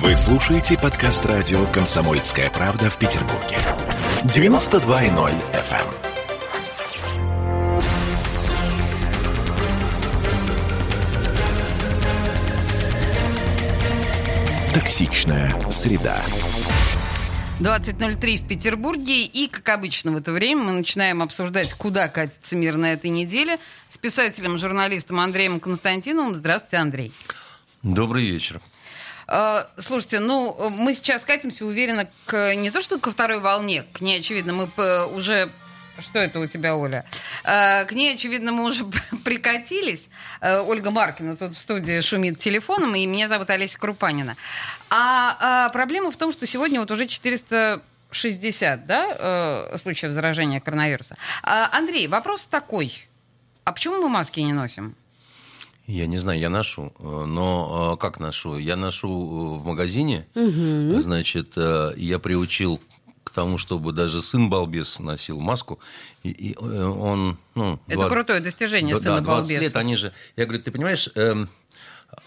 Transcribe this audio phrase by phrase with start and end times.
[0.00, 3.58] Вы слушаете подкаст радио «Комсомольская правда» в Петербурге.
[4.24, 5.92] 92.0 FM.
[14.72, 16.18] Токсичная среда.
[17.60, 19.24] 20.03 в Петербурге.
[19.24, 23.58] И, как обычно в это время, мы начинаем обсуждать, куда катится мир на этой неделе
[23.90, 26.34] с писателем, журналистом Андреем Константиновым.
[26.34, 27.12] Здравствуйте, Андрей.
[27.82, 28.60] Добрый вечер.
[29.32, 34.02] Э, Слушайте, ну, мы сейчас катимся, уверенно, к не то что ко второй волне, к
[34.02, 35.48] ней, очевидно, мы уже...
[35.98, 37.04] Что это у тебя, Оля?
[37.44, 38.84] Э, К ней, очевидно, мы уже
[39.24, 40.08] прикатились.
[40.40, 44.36] Э, Ольга Маркина тут в студии шумит телефоном, и меня зовут Олеся Крупанина.
[44.90, 51.16] А, а проблема в том, что сегодня вот уже 460 да, э, случаев заражения коронавируса.
[51.42, 53.06] А, Андрей, вопрос такой.
[53.64, 54.96] А почему мы маски не носим?
[55.86, 58.56] Я не знаю, я ношу, э, но э, как ношу?
[58.56, 62.80] Я ношу э, в магазине, значит, э, я приучил
[63.24, 65.80] к тому, чтобы даже сын балбес носил маску,
[66.22, 69.60] и, и, он, ну, Это крутое достижение да, сына да, 20 балбеса.
[69.60, 71.48] лет, они же, я говорю, ты понимаешь, эм,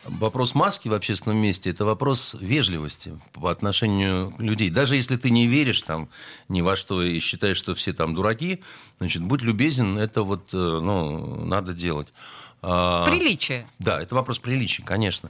[0.05, 4.69] вопрос маски в общественном месте– это вопрос вежливости по отношению людей.
[4.69, 6.09] Даже если ты не веришь там
[6.49, 8.61] ни во что и считаешь, что все там дураки,
[8.99, 12.13] значит, будь любезен, это вот, ну, надо делать.
[12.67, 13.67] А, Приличие.
[13.77, 15.29] да, это вопрос приличия, конечно.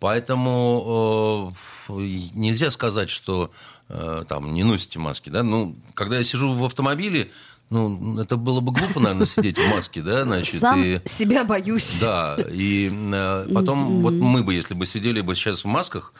[0.00, 1.54] Поэтому
[1.88, 3.52] э, нельзя сказать, что
[3.88, 5.30] э, там не носите маски.
[5.30, 5.44] Да?
[5.44, 7.30] Ну, когда я сижу в автомобиле,
[7.70, 11.00] ну, это было бы глупо, наверное, сидеть в маске, да, значит, Сам и...
[11.06, 12.00] себя боюсь.
[12.00, 16.12] Да, и э, потом вот мы бы, если бы сидели бы сейчас в масках,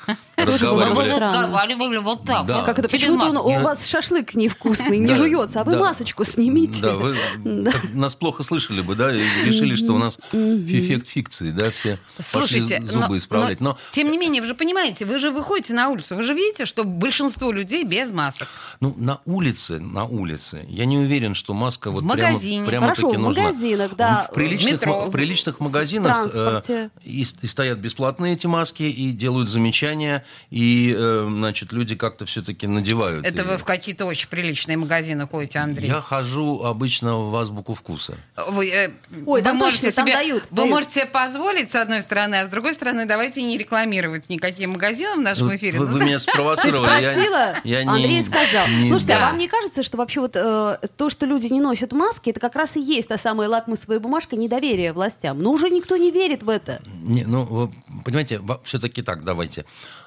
[0.47, 1.11] бы разговаривали...
[1.11, 2.47] разговаривали вот так.
[2.47, 2.57] Да.
[2.57, 2.89] вот Как это?
[2.89, 5.81] Почему-то он- у вас шашлык невкусный, не Да, жуется, а вы да.
[5.81, 6.83] масочку снимите.
[6.83, 7.17] Да, вы
[7.95, 12.77] нас плохо слышали бы, да, и решили, что у нас эффект фикции, да, все Слушайте,
[12.81, 13.61] пошли зубы но- исправлять.
[13.61, 16.35] но, Но тем не менее, вы же понимаете, вы же выходите на улицу, вы же
[16.35, 18.49] видите, что большинство людей без масок.
[18.81, 23.09] Ну, на улице, на улице, я не уверен, что маска вот В прямо, прямо Хорошо,
[23.09, 23.43] таки в нужна.
[23.45, 25.01] магазинах, да, В приличных, в метро.
[25.01, 30.95] ма- в приличных магазинах э, и, и стоят бесплатные эти маски, и делают замечания, и,
[30.97, 33.25] э, значит, люди как-то все-таки надевают.
[33.27, 33.49] Это ее.
[33.49, 35.89] вы в какие-то очень приличные магазины ходите, Андрей.
[35.89, 38.15] Я хожу обычно в азбуку вкуса.
[38.49, 38.91] Вы, э,
[39.27, 40.71] Ой, вы там можете точно, там себе, дают, Вы дают.
[40.71, 45.17] можете себе позволить, с одной стороны, а с другой стороны, давайте не рекламировать никакие магазины
[45.17, 45.79] в нашем Вы, эфире.
[45.79, 47.03] вы- Ну, вы меня спровоцировали.
[47.03, 48.69] я- спросила, я не- Андрей сказал.
[48.69, 49.29] не- Слушайте, да.
[49.29, 52.41] а вам не кажется, что вообще вот э, то, что люди не носят маски, это
[52.41, 55.41] как раз и есть та самая лакмусовая бумажка недоверия властям?
[55.41, 56.81] Но уже никто не верит в это.
[57.03, 57.71] Не, ну, вы
[58.05, 59.65] понимаете, все-таки так, давайте.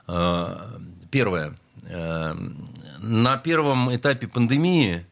[0.08, 0.78] Э,
[1.12, 1.54] Первое.
[1.84, 2.36] Э,
[3.00, 5.06] На первом этапе пандемии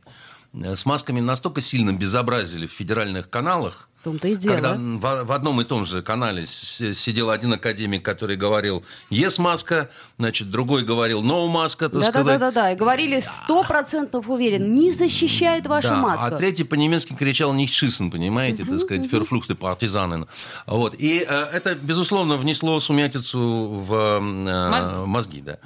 [0.53, 4.55] э, с масками настолько сильно безобразили в федеральных каналах, том-то и дело.
[4.55, 9.89] когда в, в одном и том же канале сидел один академик, который говорил «Yes, маска»,
[10.19, 12.25] значит, другой говорил «No, маска», так сказать.
[12.25, 12.71] Да-да-да-да.
[12.71, 16.25] И говорили сто процентов уверен, не защищает ваша Да, маска.
[16.27, 20.27] А третий по-немецки кричал «nicht schießen», понимаете, так сказать, «verfluchte Partisanen».
[20.67, 20.93] Вот.
[20.99, 25.05] И э, это, безусловно, внесло сумятицу в э, Мозги.
[25.05, 25.41] мозги.
[25.41, 25.57] да.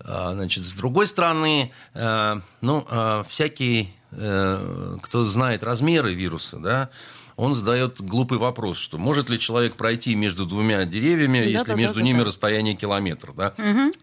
[0.00, 6.88] А, Значит, с другой стороны, э, ну, э, всякий, э, кто знает размеры вируса, да,
[7.36, 11.80] он задает глупый вопрос, что может ли человек пройти между двумя деревьями, если Да-да-да-да-да.
[11.80, 13.54] между ними расстояние километр, да?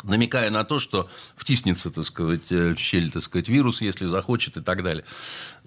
[0.04, 4.58] намекая на то, что втиснется, так сказать, э, в щель, так сказать, вирус, если захочет
[4.58, 5.06] и так далее.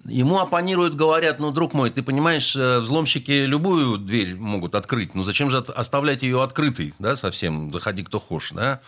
[0.05, 5.23] Ему оппонируют, говорят, ну, друг мой, ты понимаешь, э, взломщики любую дверь могут открыть, ну,
[5.23, 8.81] зачем же оставлять ее открытой, да, совсем, заходи кто хочешь, да?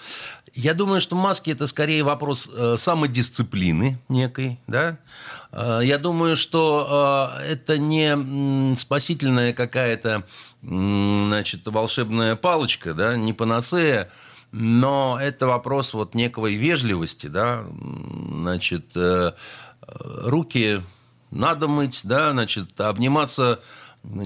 [0.54, 4.98] Я думаю, что маски– это скорее вопрос э, самодисциплины некой, да?
[5.54, 10.26] Э, Я думаю, что это не спасительная какая-то,
[10.62, 14.12] значит, волшебная палочка, да, не панацея,
[14.52, 18.98] но это вопрос вот некой вежливости, да, значит,
[19.88, 20.82] руки
[21.36, 23.60] надо мыть, да, значит, обниматься,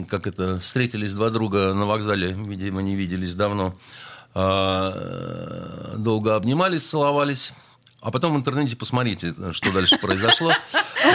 [0.08, 3.74] как это, встретились два друга на вокзале, видимо, не виделись давно,
[4.34, 7.51] а, долго обнимались, целовались,
[8.01, 10.54] а потом в интернете посмотрите, что дальше произошло.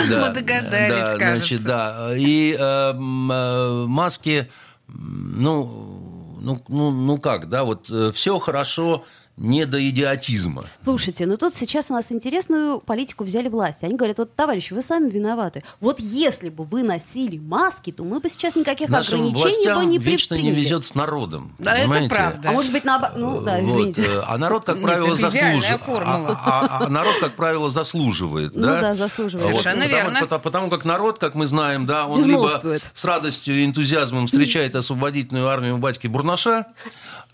[0.08, 1.36] Да, Мы догадались, да, кажется.
[1.36, 2.16] Значит, да.
[2.16, 4.50] И э, м, э, маски,
[4.88, 9.04] ну, ну, ну, ну как, да, вот все хорошо
[9.36, 10.64] не до идиотизма.
[10.84, 13.84] Слушайте, ну тут сейчас у нас интересную политику взяли власти.
[13.84, 15.62] Они говорят, вот, товарищи, вы сами виноваты.
[15.80, 19.88] Вот если бы вы носили маски, то мы бы сейчас никаких Нашим ограничений бы властям
[19.88, 20.60] не вечно не предприняли.
[20.64, 21.54] везет с народом.
[21.58, 22.08] Да, это понимаете?
[22.14, 22.48] правда.
[22.48, 23.16] А может быть, наоборот...
[23.16, 24.02] Ну, да, Вот, извините.
[24.04, 25.80] э, А народ, как правило, это заслуживает.
[25.88, 28.54] А, а- а народ, как правило, заслуживает.
[28.54, 29.44] Ну да, заслуживает.
[29.46, 30.20] Совершенно потому, верно.
[30.20, 32.50] Потому, потому как народ, как мы знаем, да, он либо
[32.92, 36.66] с радостью и энтузиазмом встречает освободительную армию батьки Бурнаша,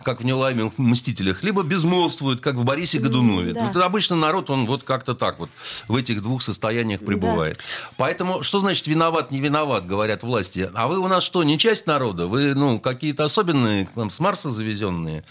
[0.02, 3.52] как в неуловимых «Мстителях», либо безмолвствуют, как в Борисе Годунове.
[3.52, 3.84] да.
[3.84, 5.50] Обычно народ, он вот как-то так вот
[5.88, 7.60] в этих двух состояниях пребывает.
[7.96, 10.70] Поэтому, что значит виноват, не виноват, говорят власти?
[10.74, 12.26] А вы у нас что, не часть народа?
[12.26, 15.22] Вы, ну, какие-то особенные, там, с Марса завезенные,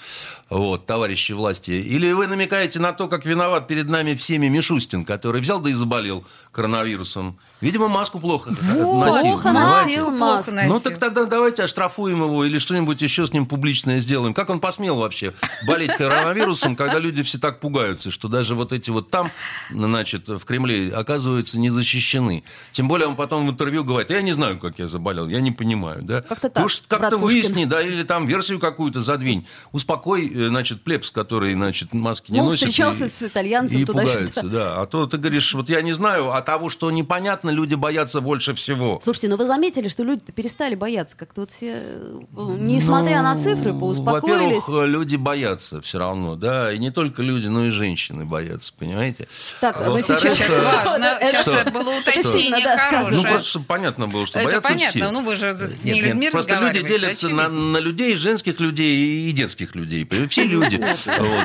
[0.50, 1.72] вот, товарищи власти?
[1.72, 5.74] Или вы намекаете на то, как виноват перед нами всеми Мишустин, который взял да и
[5.74, 7.38] заболел коронавирусом?
[7.62, 9.22] Видимо, маску плохо Вот, носил.
[9.22, 10.52] плохо носил маску.
[10.66, 14.34] Ну так тогда давайте оштрафуем его или что-нибудь еще с ним публичное сделаем.
[14.34, 15.34] Как он посмел вообще
[15.68, 19.30] болеть коронавирусом, когда люди все так пугаются, что даже вот эти вот там,
[19.70, 22.44] значит, в Кремле, оказываются не защищены.
[22.72, 25.52] Тем более он потом в интервью говорит, я не знаю, как я заболел, я не
[25.52, 26.02] понимаю.
[26.04, 26.22] Да?
[26.22, 29.46] Как-то так, уж как-то выясни, да, или там версию какую-то задвинь.
[29.74, 32.60] Успокой, э, значит, плебс, который, значит, маски не Мол, носит.
[32.70, 34.14] встречался и- с итальянцем и туда-сюда.
[34.18, 34.82] пугается, да.
[34.82, 38.56] А то ты говоришь, вот я не знаю, а того, что непонятно, люди боятся больше
[38.56, 39.00] всего.
[39.04, 41.16] Слушайте, ну вы заметили, что люди перестали бояться.
[41.16, 42.20] Как-то вот все, э,
[42.58, 44.64] несмотря на цифры, Ну, поуспокоились.
[44.68, 49.28] Во-первых, люди боятся все равно, да, и не только люди, но и женщины боятся, понимаете?
[49.62, 50.38] Так, А вы во-вторых, сейчас...
[50.40, 51.06] Сейчас э, важно.
[51.06, 53.16] Это- Сейчас это было Это уточнение да, сказано.
[53.18, 53.34] Ну, хорошее.
[53.34, 55.02] просто понятно было, что Это боятся понятно.
[55.02, 55.12] все.
[55.12, 59.32] Ну, вы же с не нет, людьми просто люди делятся на, людей, женских людей и
[59.34, 60.08] детских людей.
[60.30, 60.84] Все люди.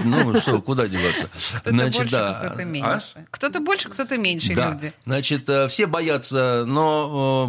[0.04, 1.28] Ну, что, куда деваться?
[1.60, 2.64] Кто-то больше, кто-то А?
[2.64, 3.26] меньше.
[3.30, 4.78] Кто-то больше, кто-то меньше Да.
[4.84, 4.94] Люди.
[5.06, 7.48] Значит, э, все боятся, но,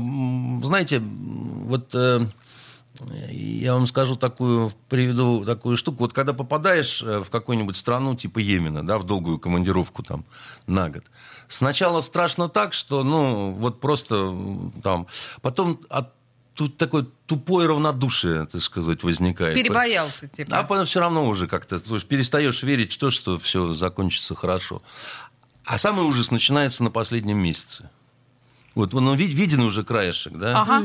[0.62, 2.22] э, знаете, вот э,
[3.30, 6.00] я вам скажу такую, приведу такую штуку.
[6.00, 10.26] Вот когда попадаешь в какую-нибудь страну типа Йемена, да, в долгую командировку там
[10.68, 11.04] на год,
[11.48, 14.34] сначала страшно так, что, ну, вот просто
[14.82, 15.08] там,
[15.42, 16.16] потом от
[16.56, 19.56] тут такое тупое равнодушие, так сказать, возникает.
[19.56, 20.58] Перебоялся, типа.
[20.58, 24.82] А потом все равно уже как-то перестаешь верить в то, что все закончится хорошо.
[25.66, 27.90] А самый ужас начинается на последнем месяце.
[28.76, 30.62] Вот он ви- виден уже краешек, да?
[30.62, 30.84] Ага.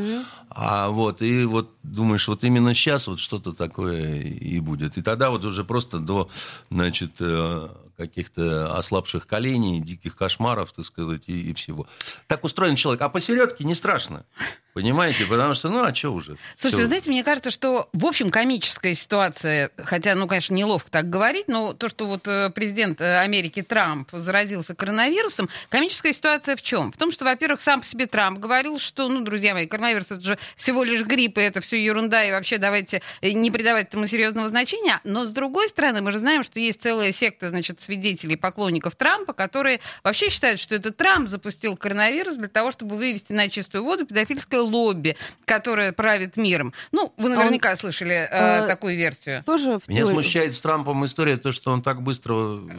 [0.49, 4.97] А вот, и вот думаешь, вот именно сейчас вот что-то такое и будет.
[4.97, 6.31] И тогда вот уже просто до,
[6.71, 11.87] значит, э, каких-то ослабших коленей, диких кошмаров, так сказать, и, и всего.
[12.29, 13.03] Так устроен человек.
[13.03, 14.25] А посередке не страшно.
[14.73, 15.27] Понимаете?
[15.27, 16.37] Потому что, ну, а что уже?
[16.57, 16.79] Слушайте, Всё.
[16.79, 21.49] вы знаете, мне кажется, что, в общем, комическая ситуация, хотя, ну, конечно, неловко так говорить,
[21.49, 26.93] но то, что вот э, президент э, Америки Трамп заразился коронавирусом, комическая ситуация в чем?
[26.93, 30.21] В том, что, во-первых, сам по себе Трамп говорил, что, ну, друзья мои, коронавирус это
[30.21, 34.07] же всего лишь грипп, и это все ерунда, и вообще давайте э, не придавать этому
[34.07, 35.01] серьезного значения.
[35.03, 39.33] Но, с другой стороны, мы же знаем, что есть целая секта, значит, свидетелей, поклонников Трампа,
[39.33, 44.07] которые вообще считают, что это Трамп запустил коронавирус для того, чтобы вывести на чистую воду
[44.07, 46.73] педофильское лобби, которое правит миром.
[46.93, 48.29] Ну, вы наверняка слышали э,
[48.65, 49.43] э, такую версию.
[49.45, 52.35] Тоже в Меня теории- смущает с Трампом история, то, что он так быстро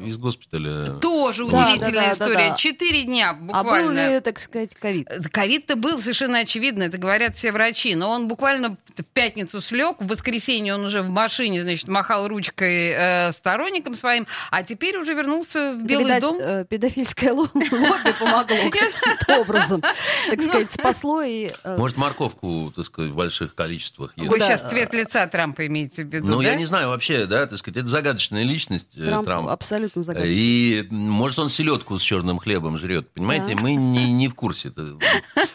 [0.06, 0.94] из госпиталя...
[1.02, 2.34] Тоже Да, удивительная да, да, история.
[2.36, 2.56] да, да.
[2.56, 4.14] Четыре дня А был буквально.
[4.16, 5.08] ли, так сказать, ковид?
[5.32, 7.96] Ковид-то был совершенно очевидно, это говорят все врачи.
[7.96, 12.90] Но он буквально в пятницу слег, в воскресенье он уже в машине, значит, махал ручкой
[12.96, 16.38] э, сторонникам своим, а теперь уже вернулся в Белый Видать, дом.
[16.40, 19.82] э, педофильское ло- лобби помогло каким-то образом.
[20.30, 21.50] Так сказать, спасло и...
[21.76, 24.30] э, Может, морковку, так сказать, в больших количествах ест.
[24.30, 24.46] Вы Да.
[24.48, 26.50] сейчас цвет лица Трампа имеете в виду, Ну, да?
[26.50, 29.50] я не знаю вообще, да, так сказать, это загадочная личность э, Трамп Трамп.
[29.50, 30.34] абсолютно загадочный.
[30.36, 33.56] И может он селедку с черным хлебом жрет, понимаете?
[33.56, 33.62] Да.
[33.62, 34.72] Мы не, не в курсе.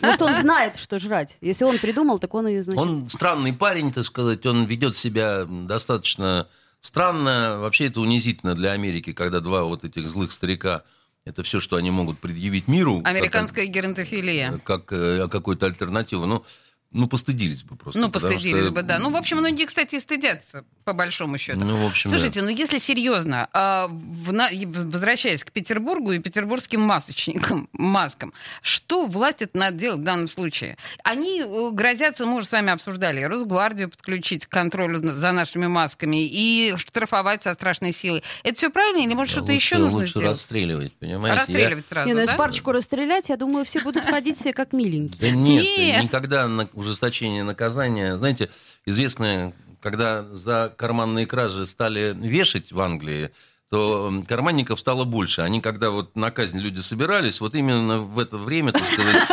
[0.01, 1.39] Может, он знает, что жрать.
[1.41, 2.81] Если он придумал, так он и значит...
[2.81, 6.47] Он странный парень, так сказать, он ведет себя достаточно
[6.81, 7.59] странно.
[7.61, 10.83] Вообще это унизительно для Америки, когда два вот этих злых старика,
[11.27, 13.03] это все, что они могут предъявить миру.
[13.03, 14.59] как- Американская геронтофилия.
[14.65, 16.25] Как, э, какую-то альтернативу.
[16.25, 16.45] Ну,
[16.93, 18.01] ну, постыдились бы просто.
[18.01, 18.99] Ну, постыдились что- бы, да.
[18.99, 21.59] Ну, в общем, многие, кстати, стыдятся, по большому счету.
[21.59, 22.17] Ну, в общем, да.
[22.17, 28.33] Слушайте, ну если серьезно, а, в на- и возвращаясь к Петербургу и петербургским масочникам, маскам,
[28.63, 30.77] что власть это надо делать в данном случае?
[31.05, 36.25] Они э, грозятся, мы уже с вами обсуждали, Росгвардию подключить к контролю за- нашими масками
[36.27, 38.23] и штрафовать со страшной силой.
[38.43, 40.29] Это все правильно или может что-то Лучше- еще нужно лучше сделать?
[40.31, 41.35] расстреливать, понимаете?
[41.35, 42.39] Я- Расстреливать сразу, Не, ну если да?
[42.39, 45.21] парочку расстрелять, я думаю, все будут ходить себе как миленькие.
[45.21, 46.05] Да нет, Нет.
[46.05, 48.17] никогда на ужесточение наказания.
[48.17, 48.49] Знаете,
[48.85, 53.31] известно, когда за карманные кражи стали вешать в Англии,
[53.69, 55.41] то карманников стало больше.
[55.41, 59.25] Они, когда вот на казнь люди собирались, вот именно в это время, так сказать,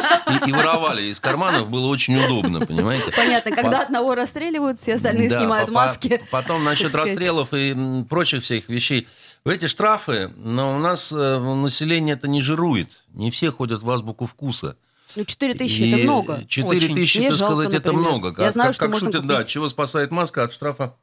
[0.45, 3.11] и, и воровали из карманов, было очень удобно, понимаете?
[3.15, 6.19] Понятно, когда По- одного расстреливают, все остальные Да, снимают по- маски.
[6.31, 7.75] Потом насчет расстрелов и
[8.09, 9.07] прочих всех вещей.
[9.45, 12.89] В эти штрафы, но у нас э, население это не жирует.
[13.13, 14.77] Не все ходят в азбуку вкуса.
[15.15, 16.45] Ну, 4 тысячи это много.
[16.47, 16.95] 4 Очень.
[16.95, 18.09] тысячи, Мне так жалко, сказать, это например.
[18.11, 18.27] много.
[18.29, 19.49] Я Как- знаю, как, что как можно шутят, да, купить.
[19.49, 20.95] чего спасает маска от штрафа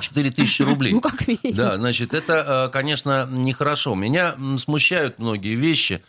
[0.00, 0.92] 4 тысячи рублей.
[0.92, 1.54] Ну, как минимум.
[1.56, 3.94] Да, значит, это, э, конечно, нехорошо.
[3.94, 6.02] Меня смущают многие вещи.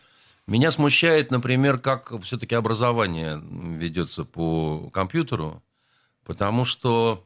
[0.48, 5.64] Меня смущает, например, как все-таки образование ведется по компьютеру,
[6.24, 7.26] потому что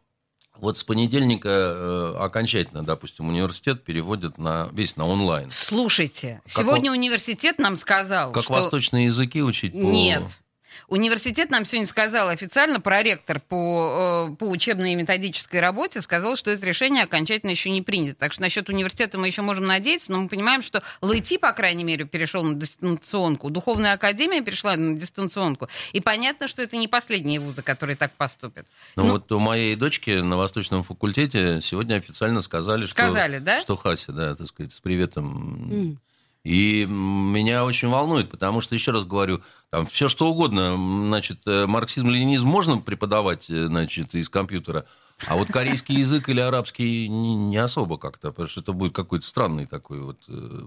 [0.61, 5.49] Вот с понедельника э, окончательно, допустим, университет переводят на весь на онлайн.
[5.49, 8.53] Слушайте, сегодня во- университет нам сказал, Как что...
[8.53, 9.73] восточные языки учить?
[9.73, 10.39] по- Нет.
[10.87, 16.51] Университет нам сегодня сказал официально, проректор по, э, по учебной и методической работе сказал, что
[16.51, 18.19] это решение окончательно еще не принято.
[18.19, 21.83] Так что насчет университета мы еще можем надеяться, но мы понимаем, что ЛИТИ, по крайней
[21.83, 25.67] мере, перешел на дистанционку, Духовная академия перешла на дистанционку.
[25.91, 28.65] И понятно, что это не последние вузы, которые так поступят.
[28.95, 33.61] Ну, Ну, вот у моей дочки на Восточном факультете сегодня официально сказали, Сказали, что, да?
[33.61, 35.69] что Хася, да, так сказать, с приветом.
[35.71, 35.99] М.
[36.43, 40.75] И меня очень волнует, потому что, еще раз говорю, там все что угодно,
[41.07, 44.85] значит, э, марксизм-ленинизм можно преподавать, э, значит, из компьютера,
[45.27, 49.27] а вот корейский язык или арабский не, не особо как-то, потому что это будет какой-то
[49.27, 50.63] странный такой вот э,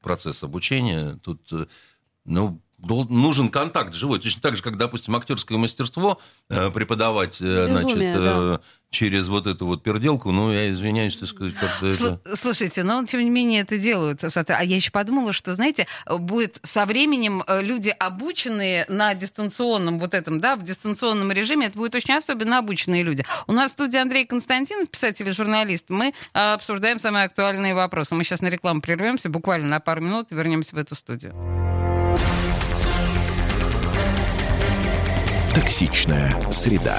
[0.00, 1.20] процесс обучения.
[1.22, 1.40] Тут,
[2.24, 4.18] ну, нужен контакт живой.
[4.18, 8.58] Точно так же, как, допустим, актерское мастерство преподавать, э, значит, Безумие, э,
[8.92, 12.20] через вот эту вот переделку, ну, я извиняюсь, так сказать, как-то это...
[12.36, 14.20] Слушайте, но тем не менее это делают.
[14.20, 19.98] Соответ- А я еще подумала, что, знаете, будет со временем э, люди, обученные на дистанционном
[19.98, 23.24] вот этом, да, в дистанционном режиме, это будут очень особенно обученные люди.
[23.46, 25.86] У нас в студии Андрей Константинов, писатель и журналист.
[25.88, 28.14] Мы э, обсуждаем самые актуальные вопросы.
[28.14, 31.34] Мы сейчас на рекламу прервемся, буквально на пару минут, и вернемся в эту студию.
[35.54, 36.98] Токсичная среда.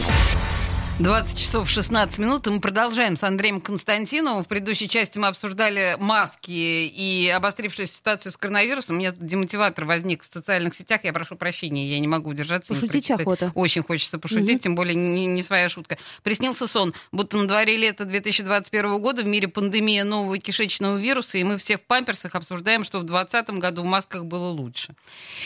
[1.01, 4.43] 20 часов 16 минут, и мы продолжаем с Андреем Константиновым.
[4.43, 8.95] В предыдущей части мы обсуждали маски и обострившуюся ситуацию с коронавирусом.
[8.95, 11.01] У меня тут демотиватор возник в социальных сетях.
[11.03, 12.75] Я прошу прощения, я не могу удержаться.
[12.75, 13.51] Пошутить охота.
[13.55, 15.97] Очень хочется пошутить, тем более не, не своя шутка.
[16.21, 21.43] Приснился сон, будто на дворе лето 2021 года, в мире пандемия нового кишечного вируса, и
[21.43, 24.93] мы все в памперсах обсуждаем, что в 2020 году в масках было лучше.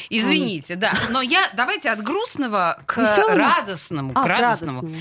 [0.10, 0.94] Извините, да.
[1.12, 3.38] Но я, давайте от грустного к Весёлому?
[3.38, 4.12] радостному.
[4.16, 4.92] А, к к радостному.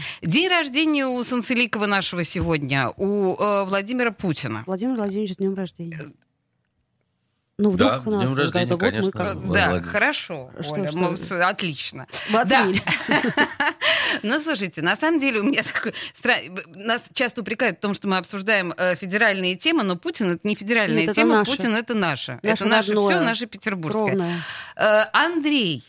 [0.44, 4.62] День рождения у Санцеликова нашего сегодня, у э, Владимира Путина.
[4.66, 5.98] Владимир Владимирович, с днем рождения.
[7.56, 9.10] Ну, вдруг Да, у нас днем рождения, год, мы конечно.
[9.12, 9.36] как...
[9.36, 9.90] Влад- да, Владимир.
[9.90, 12.06] хорошо, Что, Оля, что мы отлично.
[12.28, 12.82] Вы оценили.
[14.22, 15.94] Ну, слушайте, на самом деле у меня такой...
[16.74, 20.54] Нас часто упрекают в том, что мы обсуждаем э, федеральные темы, но Путин— это не
[20.56, 21.42] федеральная Нет, тема.
[21.46, 22.38] Путин— это наше.
[22.42, 24.42] Это наше все, наше петербургское.
[24.76, 25.82] Э, Андрей,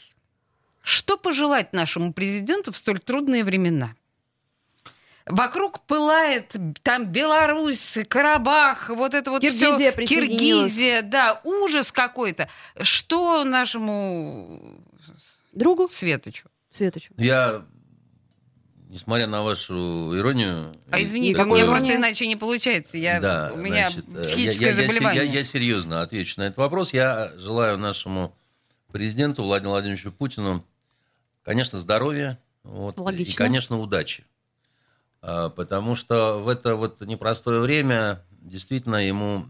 [0.82, 3.96] что пожелать нашему президенту в столь трудные времена?
[5.27, 6.53] Вокруг пылает
[6.84, 10.05] там Беларусь, Карабах, вот это вот Киргизия все.
[10.05, 12.48] Киргизия, да, ужас какой-то.
[12.79, 14.79] Что нашему
[15.51, 16.48] Другу Светочу?
[16.70, 17.12] Светочу.
[17.17, 17.65] Я,
[18.89, 19.74] несмотря на вашу
[20.15, 20.75] иронию...
[20.91, 22.98] А и извините, у такое- меня просто иначе не получается.
[23.00, 25.25] Я, Да, у меня значит, э, психическое я, я- я- заболевание.
[25.25, 26.94] Я, я серьезно отвечу на этот вопрос.
[26.94, 28.36] Я желаю нашему
[28.91, 30.63] президенту Владимиру Владимировичу Путину,
[31.44, 33.36] конечно, здоровья вот, и, Логично.
[33.44, 34.24] конечно, удачи.
[35.27, 39.48] А, Потому что в это вот непростое время действительно ему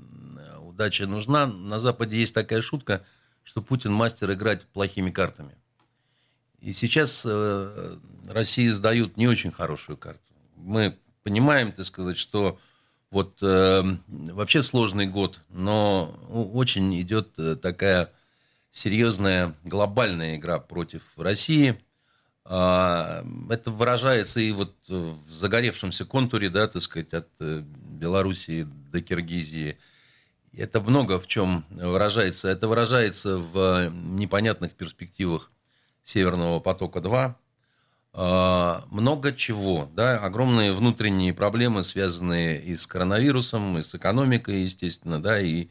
[0.62, 1.48] удача нужна.
[1.48, 3.04] На Западе есть такая шутка,
[3.44, 5.58] что Путин мастер играть плохими картами.
[6.62, 7.98] И сейчас э,
[8.30, 10.22] России сдают не очень хорошую карту.
[10.56, 12.58] Мы понимаем, так сказать, что
[13.12, 16.18] вот э, вообще сложный год, но
[16.54, 18.14] очень идет э, такая
[18.72, 21.78] серьезная глобальная игра против России.
[22.46, 29.02] А, Это выражается и вот в загоревшемся контуре, да, так сказать, от э, Белоруссии до
[29.02, 29.78] Киргизии.
[30.54, 32.48] Это много в чем выражается.
[32.48, 35.52] Это выражается в непонятных перспективах
[36.04, 37.36] Северного потока-2.
[38.14, 45.22] А, Много чего, да, огромные внутренние проблемы, связанные и с коронавирусом, и с экономикой, естественно,
[45.22, 45.70] да, и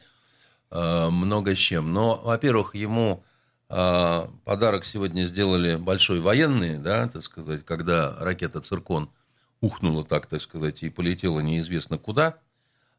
[0.70, 1.92] э, много с чем.
[1.92, 3.24] Но, во-первых, ему
[3.68, 9.10] подарок сегодня сделали большой военный, да, так сказать, когда ракета «Циркон»
[9.60, 12.36] ухнула так, так сказать, и полетела неизвестно куда.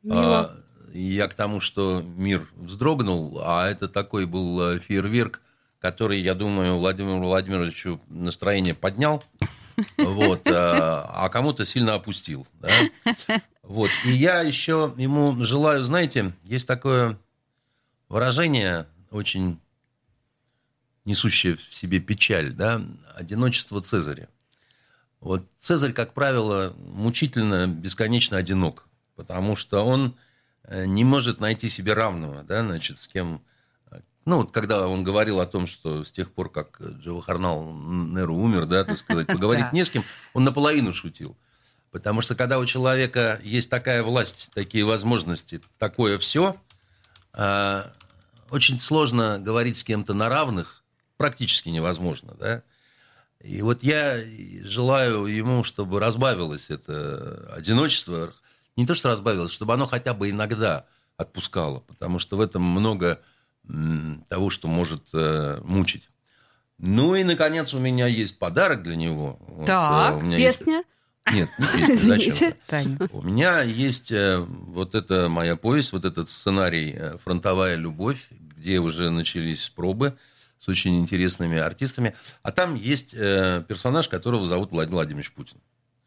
[0.02, 0.40] Мило.
[0.40, 0.58] А,
[0.94, 5.42] я к тому, что мир вздрогнул, а это такой был э, фейерверк,
[5.80, 9.24] который, я думаю, Владимиру Владимировичу настроение поднял,
[9.98, 12.48] вот, э, а кому-то сильно опустил.
[12.62, 12.70] да.
[13.62, 13.90] Вот.
[14.06, 17.18] И я еще ему желаю, знаете, есть такое
[18.10, 19.60] выражение, очень
[21.06, 22.82] несущее в себе печаль, да,
[23.16, 24.28] одиночество Цезаря.
[25.20, 30.16] Вот Цезарь, как правило, мучительно, бесконечно одинок, потому что он
[30.64, 33.42] э, не может найти себе равного, да, значит, с кем...
[34.26, 38.66] Ну, вот когда он говорил о том, что с тех пор, как Джавахарнал Неру умер,
[38.66, 41.38] да, так сказать, поговорить не с кем, он наполовину шутил.
[41.92, 46.58] Потому что когда у человека есть такая власть, такие возможности, такое все,
[47.32, 47.92] а,
[48.50, 50.84] очень сложно говорить с кем-то на равных,
[51.18, 52.64] практически невозможно, да.
[53.42, 54.18] И вот я
[54.64, 58.34] желаю ему, чтобы разбавилось это одиночество,
[58.76, 60.86] не то что разбавилось, чтобы оно хотя бы иногда
[61.18, 63.22] отпускало, потому что в этом много
[64.30, 66.10] того, что может э, мучить.
[66.78, 69.40] Ну и, наконец, у меня есть подарок для него.
[69.66, 70.84] Так, вот, э, песня?
[71.32, 71.34] Есть...
[71.34, 72.58] Нет, не песня, Извините.
[73.14, 78.80] У меня есть э, вот эта моя повесть, вот этот сценарий э, «Фронтовая любовь», где
[78.80, 80.18] уже начались пробы
[80.66, 82.16] с очень интересными артистами.
[82.42, 85.58] А там есть э, персонаж, которого зовут Владимир Владимирович Путин.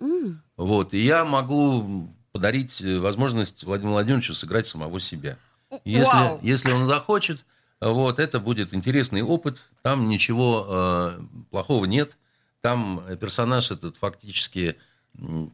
[0.01, 0.43] М.
[0.57, 5.39] Вот, и я могу подарить э, возможность Владимиру Владимировичу сыграть самого себя.
[5.85, 7.45] Если, если он захочет,
[7.81, 9.59] вот, это будет интересный опыт.
[9.83, 12.17] Там ничего э, плохого нет.
[12.61, 14.77] Там персонаж этот фактически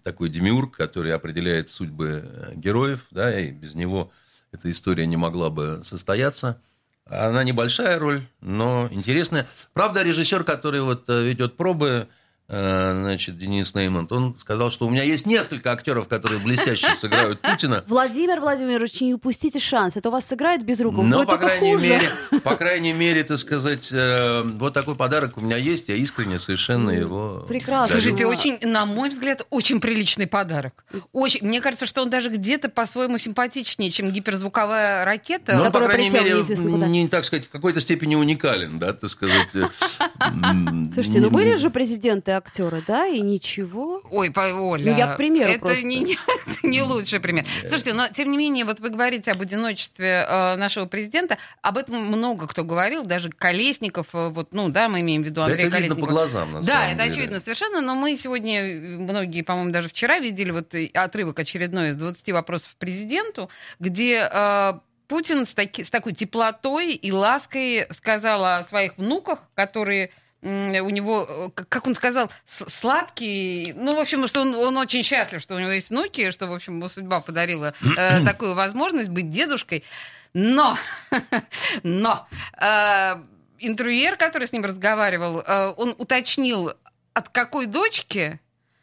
[0.02, 4.10] такой демиург, который определяет судьбы э, героев, да, и без него
[4.50, 6.58] эта история не могла бы состояться.
[7.06, 9.46] Она небольшая роль, но интересная.
[9.74, 12.08] Правда, режиссер, который вот э, ведет пробы,
[12.48, 17.84] значит, Денис Неймонт, он сказал, что у меня есть несколько актеров, которые блестяще сыграют Путина.
[17.86, 19.96] Владимир Владимирович, не упустите шанс.
[19.96, 21.84] Это у вас сыграет без рук, Но, по крайней, хуже.
[21.88, 22.10] мере,
[22.44, 25.88] по крайней мере, так сказать, э, вот такой подарок у меня есть.
[25.88, 27.94] Я искренне совершенно его прекрасно.
[27.94, 28.02] дарю.
[28.02, 30.84] Слушайте, Ну, очень, на мой взгляд, очень приличный подарок.
[31.12, 31.46] Очень.
[31.46, 35.56] Мне кажется, что он даже где-то по-своему симпатичнее, чем гиперзвуковая ракета.
[35.56, 39.48] Ну, по который крайней мере, не, так сказать, в какой-то степени уникален, да, так сказать.
[39.54, 39.64] э,
[40.94, 44.02] Слушайте, ну были же президенты актеры, да, и ничего.
[44.10, 44.92] Ой, Оля.
[44.92, 45.84] Ну, я к примеру это просто.
[45.86, 47.44] Не, не- это не лучший пример.
[47.60, 51.38] Слушайте, но тем не менее, вот вы говорите об одиночестве э, нашего президента.
[51.62, 55.36] Об этом много кто говорил, даже Колесников, э, вот, ну да, мы имеем в виду
[55.36, 57.10] Да Андрея это видно по глазам, на Да, самом это деле.
[57.12, 58.62] очевидно совершенно, но мы сегодня,
[59.00, 64.72] многие, по-моему, даже вчера видели вот отрывок очередной из 20 вопросов президенту, где э,
[65.08, 70.10] Путин с, таки- с такой теплотой и лаской сказал о своих внуках, которые
[70.44, 71.26] у него,
[71.56, 73.72] э, как он сказал, сладкий.
[73.76, 76.52] Ну, в общем, что он, он очень счастлив, что у него есть внуки, что, в
[76.52, 79.84] общем, ему судьба подарила э, такую возможность быть дедушкой.
[80.34, 80.76] Но,
[81.82, 82.28] но
[82.60, 83.22] э,
[83.58, 86.72] интервьюер, который с ним разговаривал, э, он уточнил,
[87.14, 88.40] от какой дочки,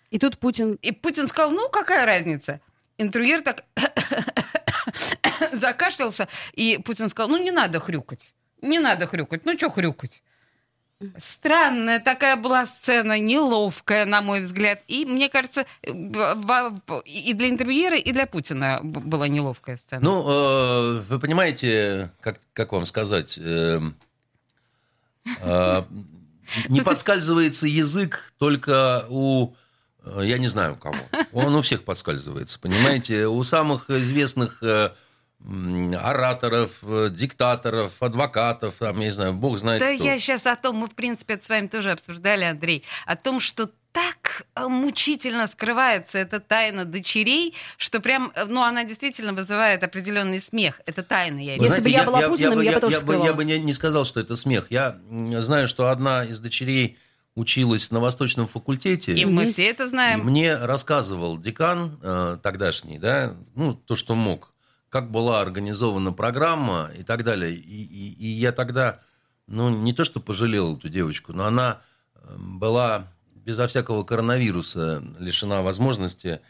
[0.09, 0.79] И тут Путин...
[0.81, 2.61] и Путин сказал, ну, какая разница?
[2.97, 3.65] Интервьюер так
[5.51, 8.33] закашлялся, и Путин сказал, ну, не надо хрюкать.
[8.61, 9.45] Не надо хрюкать.
[9.45, 10.21] Ну, что хрюкать?
[11.17, 14.81] Странная такая была сцена, неловкая, на мой взгляд.
[14.87, 20.01] И, мне кажется, и для интервьюера, и для Путина была неловкая сцена.
[20.03, 23.81] Ну, э, вы понимаете, как, как вам сказать, э,
[25.41, 25.83] э,
[26.67, 29.53] не подскальзывается язык только у,
[30.21, 30.97] я не знаю у кого,
[31.31, 34.61] он у всех подскальзывается, понимаете, у самых известных
[36.01, 40.03] ораторов, э, диктаторов, адвокатов, там, я не знаю, бог знает Да кто.
[40.03, 43.39] я сейчас о том, мы, в принципе, это с вами тоже обсуждали, Андрей, о том,
[43.39, 49.83] что так э, мучительно скрывается эта тайна дочерей, что прям, э, ну, она действительно вызывает
[49.83, 50.79] определенный смех.
[50.85, 53.13] Это тайна, я Вы имею Если бы я была Путиным, я бы тоже я, бы,
[53.15, 54.67] я бы не, не сказал, что это смех.
[54.69, 56.97] Я знаю, что одна из дочерей
[57.35, 59.13] училась на Восточном факультете.
[59.13, 60.21] И мы все это И знаем.
[60.25, 64.51] мне рассказывал декан э, тогдашний, да, ну, то, что мог,
[64.91, 67.55] как была организована программа и так далее.
[67.55, 68.99] И, и- и я тогда,
[69.47, 71.81] ну, не то, что пожалел эту девочку, но она
[72.15, 76.41] э, была безо всякого коронавируса лишена возможности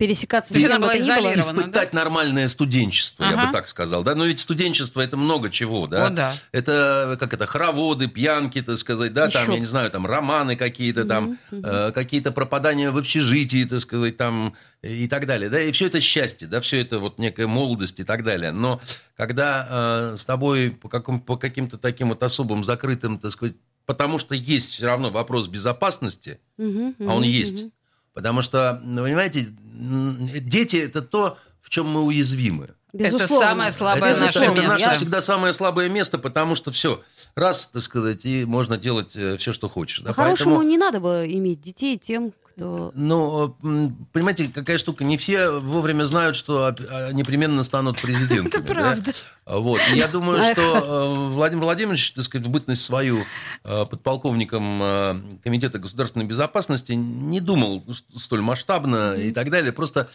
[0.00, 1.04] Пересекаться с кем бы то ни было.
[1.04, 1.60] изолирована.
[1.60, 3.46] испытать нормальное студенчество, я Ага.
[3.48, 4.02] бы так сказал.
[4.02, 4.14] Да?
[4.14, 6.06] Но ведь студенчество это много чего, да?
[6.06, 6.34] О, да.
[6.52, 9.52] Это как это хороводы, пьянки, так сказать, да, там, Еще.
[9.52, 14.54] я не знаю, там романы какие-то, там э, какие-то пропадания в общежитии, так сказать, там
[14.80, 18.04] и так далее, да, и все это счастье, да, все это вот некая молодость и
[18.04, 18.52] так далее.
[18.52, 18.80] Но
[19.18, 24.18] когда э, с тобой по, каком, по каким-то таким вот особым закрытым, так сказать, потому
[24.18, 27.54] что есть все равно вопрос безопасности, Мгм, а он мгм, есть.
[27.64, 27.72] мгм.
[28.20, 32.68] Потому что, ну, понимаете, дети это то, в чем мы уязвимы.
[32.92, 33.24] Безусловно.
[33.34, 34.68] Это самое слабое это, наше это место.
[34.68, 37.00] наше Я- всегда самое слабое место, потому что все,
[37.34, 40.00] раз, так сказать, и можно делать все, что хочешь.
[40.00, 42.92] Да, По-хорошему, поэтому- не надо бы иметь детей тем, то...
[42.94, 48.48] Ну, м, понимаете, какая штука, не все вовремя знают, что а, непременно станут президентами.
[48.48, 48.74] Это да?
[48.74, 49.12] правда.
[49.46, 49.80] Вот.
[49.90, 53.24] И я думаю, что э, Владимир Владимирович, так сказать, в бытность свою
[53.64, 57.82] э, подполковником э, Комитета государственной безопасности не думал
[58.14, 59.72] столь масштабно и так далее.
[59.72, 60.10] Просто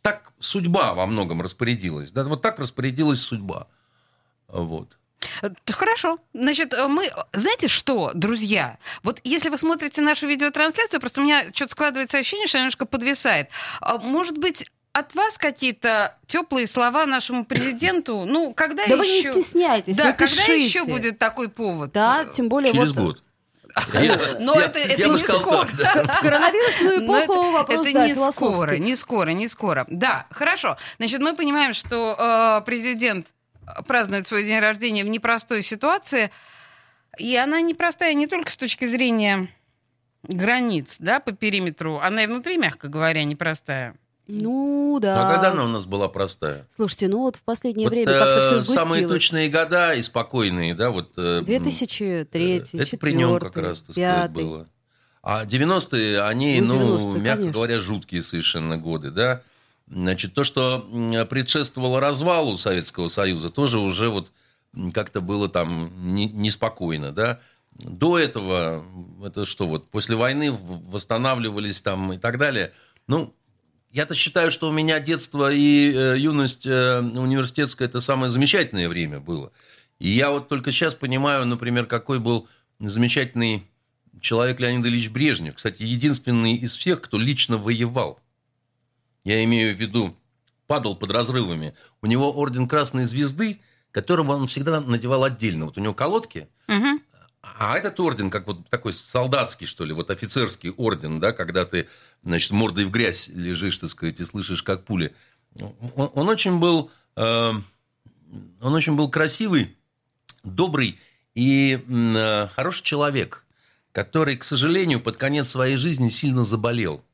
[0.00, 2.12] так судьба во многом распорядилась.
[2.12, 2.22] Да?
[2.22, 3.66] Вот так распорядилась судьба.
[4.46, 4.97] Вот.
[5.42, 6.18] Э, Хорошо.
[6.32, 7.10] Значит, э, мы...
[7.32, 8.78] Знаете что, друзья?
[9.02, 13.48] Вот если вы смотрите нашу видеотрансляцию, просто у меня что-то складывается ощущение, что немножко подвисает.
[13.80, 18.24] А Может быть, от вас какие-то теплые слова нашему президенту?
[18.28, 18.96] Ну, когда Да еще...
[18.96, 20.64] вы не стесняйтесь, Да, когда напишите.
[20.64, 21.92] еще будет такой повод?
[21.92, 23.22] Да, тем более Через вот год.
[24.40, 25.68] Но это, это я не сказал скоро.
[25.76, 26.12] так, да.
[26.14, 29.86] в коронавирусную эпоху это, вопрос, это да, не скоро, не скоро, не скоро.
[29.88, 30.76] Да, хорошо.
[30.98, 33.28] Значит, мы понимаем, что э, президент
[33.86, 36.30] празднует свой день рождения в непростой ситуации,
[37.18, 39.48] и она непростая не только с точки зрения
[40.22, 43.96] границ, да, по периметру, она и внутри, мягко говоря, непростая.
[44.30, 45.26] Ну, да.
[45.30, 46.66] А когда она у нас была простая?
[46.74, 49.12] Слушайте, ну вот в последнее Вот, время как-то э, все самые сгустилось.
[49.22, 51.12] точные года и спокойные, да, вот...
[51.16, 54.68] э, 2003, Это при нем как раз, так сказать, было.
[55.22, 57.52] А 90-е, они, Ну, ну, 90-е, мягко конечно.
[57.52, 59.42] говоря, жуткие совершенно годы, да.
[59.90, 60.86] Значит, то, что
[61.30, 64.32] предшествовало развалу Советского Союза, тоже уже вот
[64.92, 67.40] как-то было там не- неспокойно, да.
[67.72, 68.84] До этого,
[69.24, 72.72] это что, вот после войны восстанавливались там и так далее.
[73.06, 73.34] Ну,
[73.92, 79.20] я-то считаю, что у меня детство и э, юность э, университетская это самое замечательное время
[79.20, 79.52] было.
[79.98, 82.48] И я вот только сейчас понимаю, например, какой был
[82.78, 83.66] замечательный
[84.20, 85.54] человек Леонид Ильич Брежнев.
[85.54, 88.20] Кстати, единственный из всех, кто лично воевал.
[89.28, 90.16] Я имею в виду,
[90.66, 91.74] падал под разрывами.
[92.00, 93.60] У него орден Красной Звезды,
[93.90, 95.66] которого он всегда надевал отдельно.
[95.66, 97.02] Вот у него колодки, Мгм.
[97.42, 101.88] а этот орден, как вот такой солдатский, что ли, вот офицерский орден, да, когда ты,
[102.24, 105.14] значит, мордой в грязь лежишь, так сказать, и слышишь, как пули.
[105.60, 107.52] Он, он очень был, э,
[108.62, 109.76] он очень был красивый,
[110.42, 110.98] добрый
[111.34, 113.44] и э, хороший человек,
[113.92, 117.04] который, к сожалению, под конец своей жизни сильно заболел.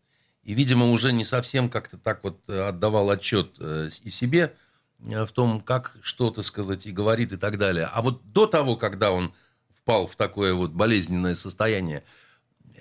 [0.44, 4.54] И, видимо, уже не совсем как-то так вот э, отдавал отчет э, и себе
[5.00, 7.88] э, в том, как что, так сказать, и говорит и так далее.
[7.90, 9.32] А вот до того, когда он
[9.74, 12.04] впал в такое вот болезненное состояние,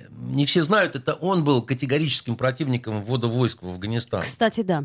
[0.09, 4.21] не все знают, это он был категорическим противником ввода войск в Афганистан.
[4.21, 4.83] Кстати, да.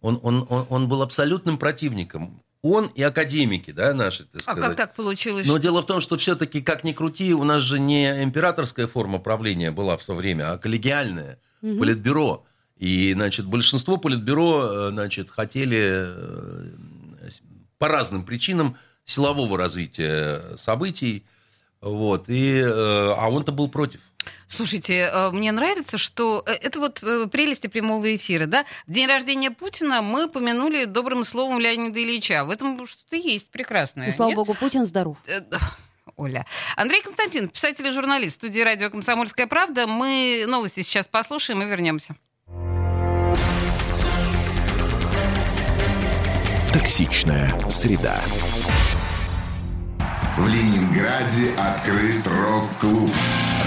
[0.00, 2.42] Он, он, он, он был абсолютным противником.
[2.68, 4.62] Он и академики, да, наши, так А сказать.
[4.64, 5.46] как так получилось?
[5.46, 8.86] Но что- дело в том, что все-таки, как ни крути, у нас же не императорская
[8.86, 12.44] форма правления была в то время, а коллегиальная, политбюро.
[12.76, 16.70] И, значит, большинство политбюро, э, значит, хотели э,
[17.78, 21.24] по разным причинам силового развития событий,
[21.80, 24.00] вот, и, э, а он-то был против.
[24.48, 28.64] Слушайте, э, мне нравится, что э, это вот э, прелести прямого эфира, да?
[28.86, 32.44] В день рождения Путина мы помянули добрым словом Леонида Ильича.
[32.44, 34.06] В этом что-то есть прекрасное.
[34.06, 34.36] Ну, слава нет?
[34.36, 35.18] богу, Путин здоров.
[36.16, 36.46] Оля.
[36.76, 39.86] Андрей Константин, писатель и журналист в студии радио «Комсомольская правда».
[39.86, 42.16] Мы новости сейчас послушаем и вернемся.
[46.72, 48.20] Токсичная среда.
[50.36, 53.10] В Ленинграде открыт рок-клуб.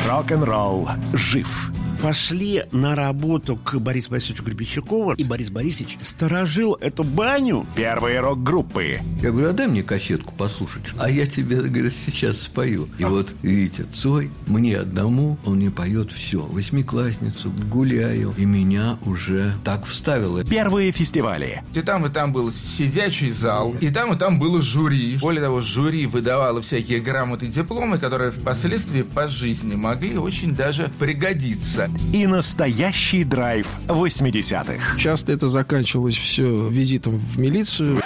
[0.08, 1.72] Рок-н-ролл жив.
[2.02, 7.66] пошли на работу к Борису Борисовичу Гребенщикову, и Борис Борисович сторожил эту баню.
[7.76, 9.00] Первые рок-группы.
[9.22, 10.86] Я говорю, а дай мне кассетку послушать.
[10.98, 12.88] А я тебе, говорит, сейчас спою.
[12.98, 16.40] И вот, видите, Цой мне одному, он мне поет все.
[16.40, 18.34] Восьмиклассницу, гуляю.
[18.38, 20.44] И меня уже так вставило.
[20.44, 21.62] Первые фестивали.
[21.74, 25.18] И там, и там был сидячий зал, и там, и там было жюри.
[25.18, 30.90] Более того, жюри выдавало всякие грамоты и дипломы, которые впоследствии по жизни могли очень даже
[31.00, 31.90] пригодиться.
[32.14, 34.98] И настоящий драйв 80-х.
[34.98, 38.02] Часто это заканчивалось все визитом в милицию.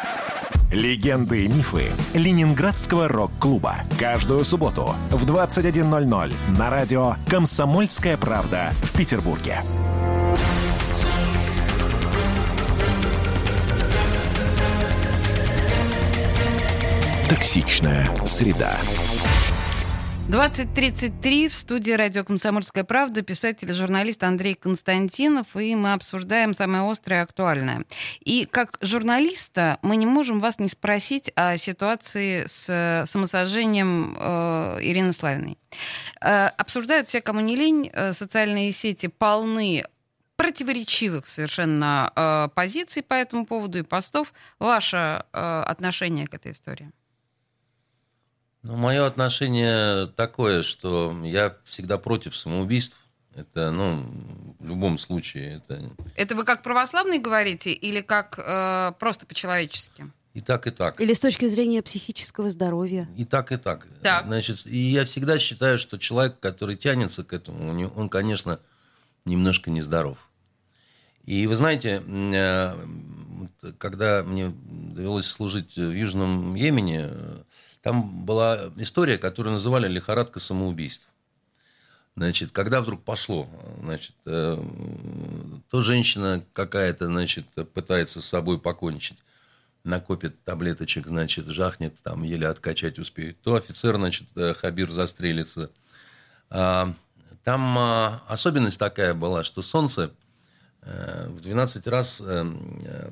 [0.71, 1.83] Легенды и мифы
[2.15, 3.75] Ленинградского рок-клуба.
[3.99, 9.61] Каждую субботу в 21.00 на радио «Комсомольская правда» в Петербурге.
[17.33, 18.77] Токсичная среда.
[20.29, 26.87] 20.33 в студии радио «Комсомольская правда» писатель и журналист Андрей Константинов, и мы обсуждаем самое
[26.87, 27.85] острое и актуальное.
[28.19, 34.77] И как журналиста мы не можем вас не спросить о ситуации с э, самосожжением э,
[34.83, 35.57] Ирины Славиной.
[36.21, 39.83] Э, обсуждают все, кому не лень, э, социальные сети полны
[40.35, 44.33] противоречивых совершенно э, позиций по этому поводу и постов.
[44.59, 46.91] Ваше э, отношение к этой истории?
[48.63, 52.97] Ну, мое отношение такое, что я всегда против самоубийств.
[53.35, 54.05] Это, ну,
[54.59, 60.11] в любом случае, это Это вы как православный говорите или как э, просто по-человечески?
[60.33, 60.99] и так, и так.
[60.99, 63.07] Или с точки зрения психического здоровья.
[63.15, 63.87] И так, и так.
[64.01, 64.25] Так.
[64.25, 68.59] Значит, и я всегда считаю, что человек, который тянется к этому, он, конечно,
[69.25, 70.17] немножко нездоров.
[71.25, 72.75] И вы знаете, э,
[73.77, 77.11] когда мне довелось служить в Южном Йемене,
[77.83, 81.07] там была история, которую называли лихорадка самоубийств.
[82.15, 83.49] Значит, когда вдруг пошло,
[83.81, 84.57] значит, э,
[85.69, 89.17] то женщина какая-то, значит, пытается с собой покончить,
[89.83, 95.69] накопит таблеточек, значит, жахнет, там еле откачать успеет, то офицер, значит, э, Хабир застрелится.
[96.49, 96.93] А,
[97.43, 100.11] Там а, особенность такая была, что солнце
[100.83, 102.45] э, в 12 раз э,
[102.85, 103.11] э,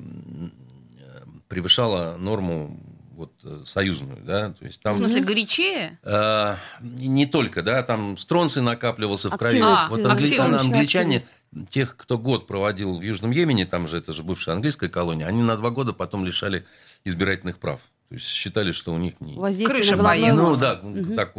[0.98, 2.80] э, превышало норму
[3.22, 4.92] вот, э, союзную, да, то есть там...
[4.92, 5.98] В смысле, горячее?
[6.02, 9.56] Э, не только, да, там стронций накапливался в крови.
[9.60, 10.60] Активность, вот англи- активность.
[10.60, 11.22] англичане,
[11.70, 15.42] тех, кто год проводил в Южном Йемене, там же это же бывшая английская колония, они
[15.42, 16.64] на два года потом лишали
[17.04, 17.80] избирательных прав.
[18.08, 19.34] То есть считали, что у них не...
[19.64, 20.50] Крыша поехала.
[20.50, 21.16] Ну да, Мгм.
[21.16, 21.32] так,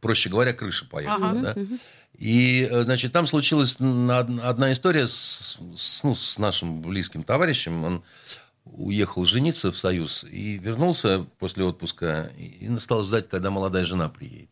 [0.00, 1.30] проще говоря, крыша поехала.
[1.30, 1.54] Ага.
[1.54, 1.60] да.
[2.18, 7.82] И, э, значит, там случилась на- одна история с, с- ну, с нашим близким товарищем.
[7.82, 8.02] Он
[8.64, 14.50] уехал жениться в Союз и вернулся после отпуска и стал ждать, когда молодая жена приедет.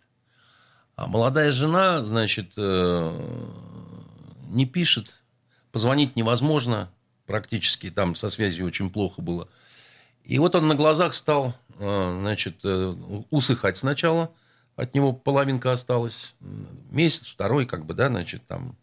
[0.97, 4.01] А молодая жена, значит, э,
[4.49, 5.15] не пишет,
[5.73, 6.91] позвонить невозможно
[7.27, 9.49] практически, там со связью очень плохо было.
[10.25, 12.95] И вот он на глазах стал, э, значит, э,
[13.31, 14.31] усыхать сначала,
[14.77, 16.35] от него половинка осталась,
[16.91, 18.77] месяц, второй, как бы, да, значит, там.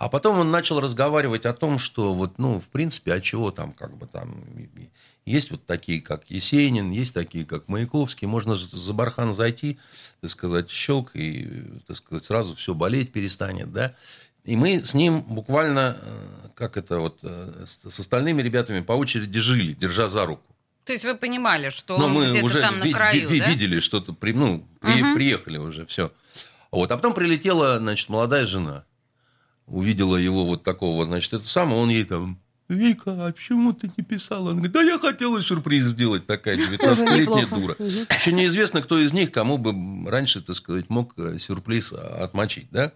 [0.00, 3.74] А потом он начал разговаривать о том, что вот, ну, в принципе, а чего там,
[3.74, 4.42] как бы там,
[5.26, 9.78] есть вот такие, как Есенин, есть такие, как Маяковский, можно за бархан зайти,
[10.22, 13.94] так сказать, щелк, и, так сказать, сразу все болеть перестанет, да.
[14.44, 19.38] И мы с ним буквально, э, как это вот, э, с остальными ребятами по очереди
[19.38, 20.56] жили, держа за руку.
[20.86, 23.50] То есть вы понимали, что Но он мы где-то уже там на краю, ви- да?
[23.50, 25.14] видели что-то, ну, Мгм.
[25.14, 26.10] приехали уже, все.
[26.70, 26.90] Вот.
[26.90, 28.84] А потом прилетела, значит, молодая жена.
[29.70, 32.38] Увидела его вот такого, значит, это самое, он ей там,
[32.70, 34.50] Вика, а почему ты не писала?
[34.50, 37.54] Он говорит, да я хотела сюрприз сделать, такая 19-летняя неплохо.
[37.56, 37.76] дура.
[37.80, 42.68] Еще неизвестно, кто из них, кому бы раньше, так сказать, мог э, сюрприз а, отмочить,
[42.70, 42.92] да?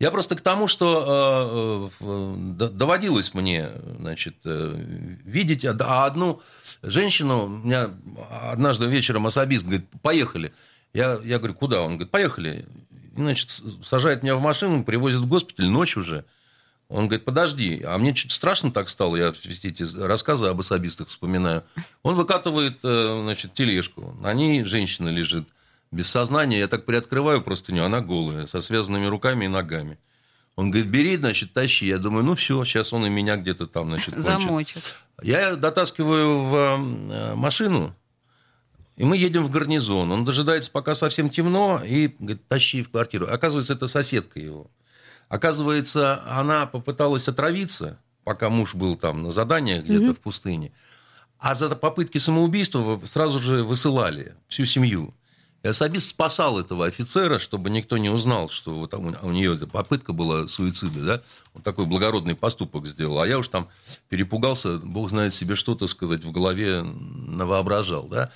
[0.00, 6.40] Я просто к тому, что э, э, доводилось мне, значит, видеть, а а одну
[6.82, 7.90] женщину, у меня
[8.50, 10.52] однажды вечером особист говорит, поехали.
[10.94, 11.82] Я, я говорю, куда?
[11.82, 12.66] Он говорит, поехали.
[13.14, 13.50] Значит,
[13.84, 16.24] сажает меня в машину, привозит в госпиталь, ночь уже.
[16.88, 21.08] Он говорит, подожди, а мне что-то страшно так стало, я все эти рассказы об особистах
[21.08, 21.64] вспоминаю.
[22.02, 25.48] Он выкатывает, э, значит, тележку, на ней женщина лежит
[25.90, 29.98] без сознания, я так приоткрываю простыню, она голая, со связанными руками и ногами.
[30.54, 31.86] Он говорит, бери, значит, тащи.
[31.86, 34.24] Я думаю, ну все, сейчас он и меня где-то там, значит, кончит.
[34.24, 34.96] Замочит.
[35.22, 37.94] Я дотаскиваю в э, машину,
[38.96, 40.12] и мы едем в гарнизон.
[40.12, 43.26] Он дожидается, пока совсем темно, и говорит, тащи в квартиру.
[43.30, 44.70] Оказывается, это соседка его.
[45.28, 50.72] Оказывается, она попыталась отравиться, пока муж был там на заданиях где-то в пустыне.
[51.38, 55.14] А за попытки самоубийства сразу же высылали всю семью.
[55.62, 60.12] И особист спасал этого офицера, чтобы никто не узнал, что вот там у нее попытка
[60.12, 61.22] была суицида, да?
[61.54, 63.20] Он такой благородный поступок сделал.
[63.20, 63.68] А я уж там
[64.08, 68.32] перепугался, бог знает себе что, так сказать, в голове навоображал, да?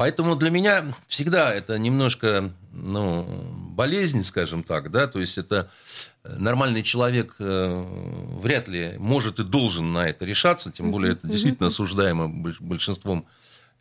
[0.00, 3.22] Поэтому для меня всегда это немножко, ну,
[3.76, 5.70] болезнь, скажем так, да, то есть это
[6.24, 7.84] нормальный человек э,
[8.40, 13.26] вряд ли может и должен на это решаться, тем более это действительно осуждаемо больш- большинством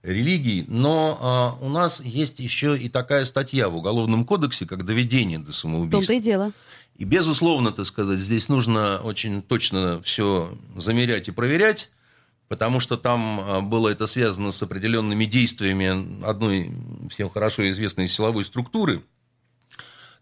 [0.04, 5.40] религий, но а, у нас есть еще и такая статья в Уголовном кодексе, как доведение
[5.40, 6.00] до самоубийства.
[6.02, 6.52] том-то и дело.
[6.98, 11.90] И, безусловно, так сказать, здесь нужно очень точно все замерять и проверять,
[12.50, 16.74] потому что там а, было это связано с определенными действиями одной
[17.10, 19.04] всем хорошо известной силовой структуры.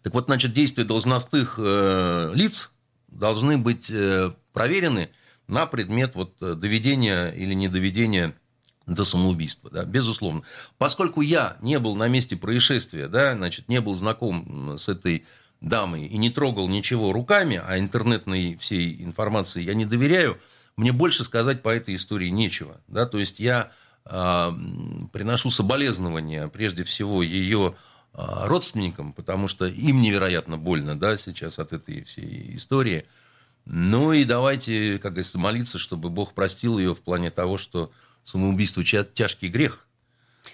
[0.02, 2.70] Так вот, значит, действия должностных э, лиц
[3.08, 5.10] должны быть э, проверены
[5.48, 8.34] на предмет вот, э, доведения или недоведения
[8.86, 10.42] до самоубийства, да, безусловно.
[10.76, 15.26] Поскольку я не был на месте происшествия, да, значит, не был знаком с этой
[15.60, 20.38] дамой и не трогал ничего руками, а интернетной всей информации я не доверяю,
[20.78, 22.80] мне больше сказать по этой истории нечего.
[22.86, 23.04] Да?
[23.04, 23.72] То есть я
[24.06, 27.74] м, приношу соболезнования прежде всего ее
[28.14, 33.06] а, родственникам, потому что им невероятно больно да, сейчас от этой всей истории.
[33.64, 37.90] Ну и давайте, как говорится, молиться, чтобы Бог простил ее в плане того, что
[38.24, 39.84] самоубийство тяжкий грех.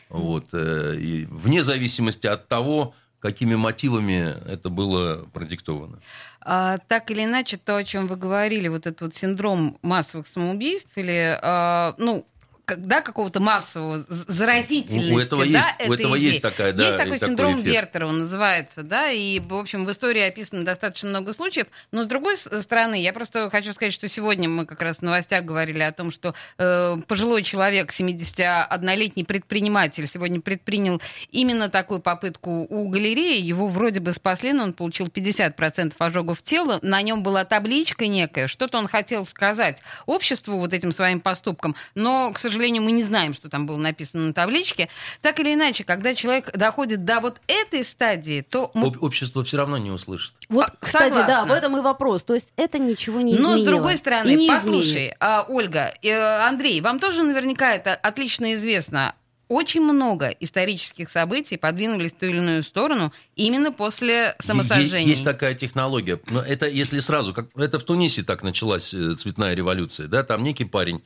[0.08, 0.46] Вот.
[0.52, 5.98] э, И вне зависимости от того, какими мотивами это было продиктовано.
[6.42, 10.90] А, так или иначе, то, о чем вы говорили, вот этот вот синдром массовых самоубийств
[10.96, 12.26] или, а, ну,
[12.64, 16.28] когда какого-то массового заразительности, У этого да, есть- у этого идеи.
[16.28, 17.66] есть такая, да, Есть такой синдром эффект.
[17.66, 22.06] Вертера, он называется, да, и, в общем, в истории описано достаточно много случаев, но с
[22.06, 25.92] другой стороны, я просто хочу сказать, что сегодня мы как раз в новостях говорили о
[25.92, 31.00] том, что э, пожилой человек, 71-летний предприниматель, сегодня предпринял
[31.30, 36.78] именно такую попытку у галереи, его вроде бы спасли, но он получил 50% ожогов тела,
[36.82, 42.32] на нем была табличка некая, что-то он хотел сказать обществу вот этим своим поступком, но,
[42.32, 44.88] к сожалению, мы не знаем, что там было написано на табличке.
[45.20, 49.56] Так или иначе, когда человек доходит до вот этой стадии, то мы Об- общество все
[49.56, 50.34] равно не услышит.
[50.48, 51.54] Вот, А, кстати, да, согласна.
[51.54, 52.24] в этом и вопрос.
[52.24, 53.56] То есть это ничего не изменило.
[53.56, 56.12] Но с другой И стороны, не послушай, а, Ольга, э,
[56.46, 59.14] Андрей, вам тоже наверняка это отлично известно.
[59.48, 65.06] Очень много исторических событий подвинулись в ту или иную сторону именно после самосожжения.
[65.08, 66.18] Е- Есть такая технология.
[66.30, 70.42] Но это если сразу, как это в Тунисе так началась э, цветная революция, да, там
[70.42, 71.02] некий парень,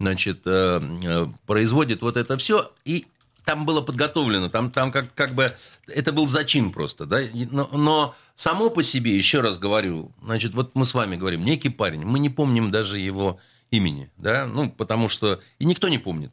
[0.00, 3.06] значит, э, э, производит вот это все, и
[3.44, 5.54] там было подготовлено, там, там как, как бы
[5.86, 10.74] это был зачин просто, да, но, но само по себе, еще раз говорю, значит, вот
[10.74, 13.38] мы с вами говорим, некий парень, мы не помним даже его
[13.70, 16.32] имени, да, ну, потому что, и никто не помнит.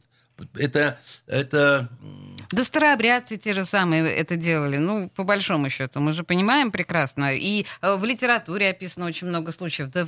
[0.54, 1.90] Это, это
[2.52, 7.34] Да старообрядцы те же самые это делали, ну, по большому счету, мы же понимаем прекрасно.
[7.34, 10.08] И э, в литературе описано очень много случаев, да,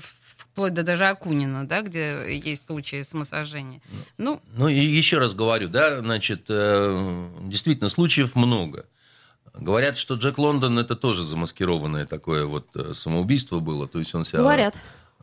[0.52, 3.82] вплоть до даже Акунина, да, где есть случаи самосожжения.
[4.18, 8.86] Ну, Ну, и еще раз говорю, да, значит, э, действительно, случаев много.
[9.54, 13.88] Говорят, что Джек Лондон это тоже замаскированное такое вот э, самоубийство было.
[13.88, 14.40] То есть он себя...
[14.40, 14.76] Говорят.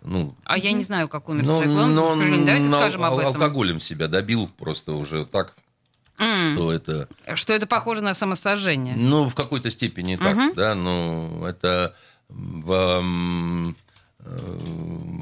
[0.02, 2.46] Ну, а я не знаю, как умер ну, Джек Лондон, но к сожалению.
[2.46, 3.34] Давайте на- скажем об этом.
[3.34, 5.54] Алкоголем себя добил просто уже так,
[6.18, 7.08] М, что это...
[7.34, 8.94] Что это похоже на самосожжение.
[8.96, 10.54] Ну, в какой-то степени так, Мгм.
[10.54, 11.94] да, но это
[12.28, 13.02] в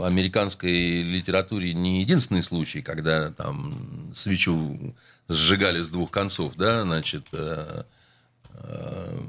[0.02, 4.94] американской литературе не единственный случай, когда там свечу
[5.28, 7.84] сжигали с двух концов, да, значит, э,
[8.50, 9.20] э,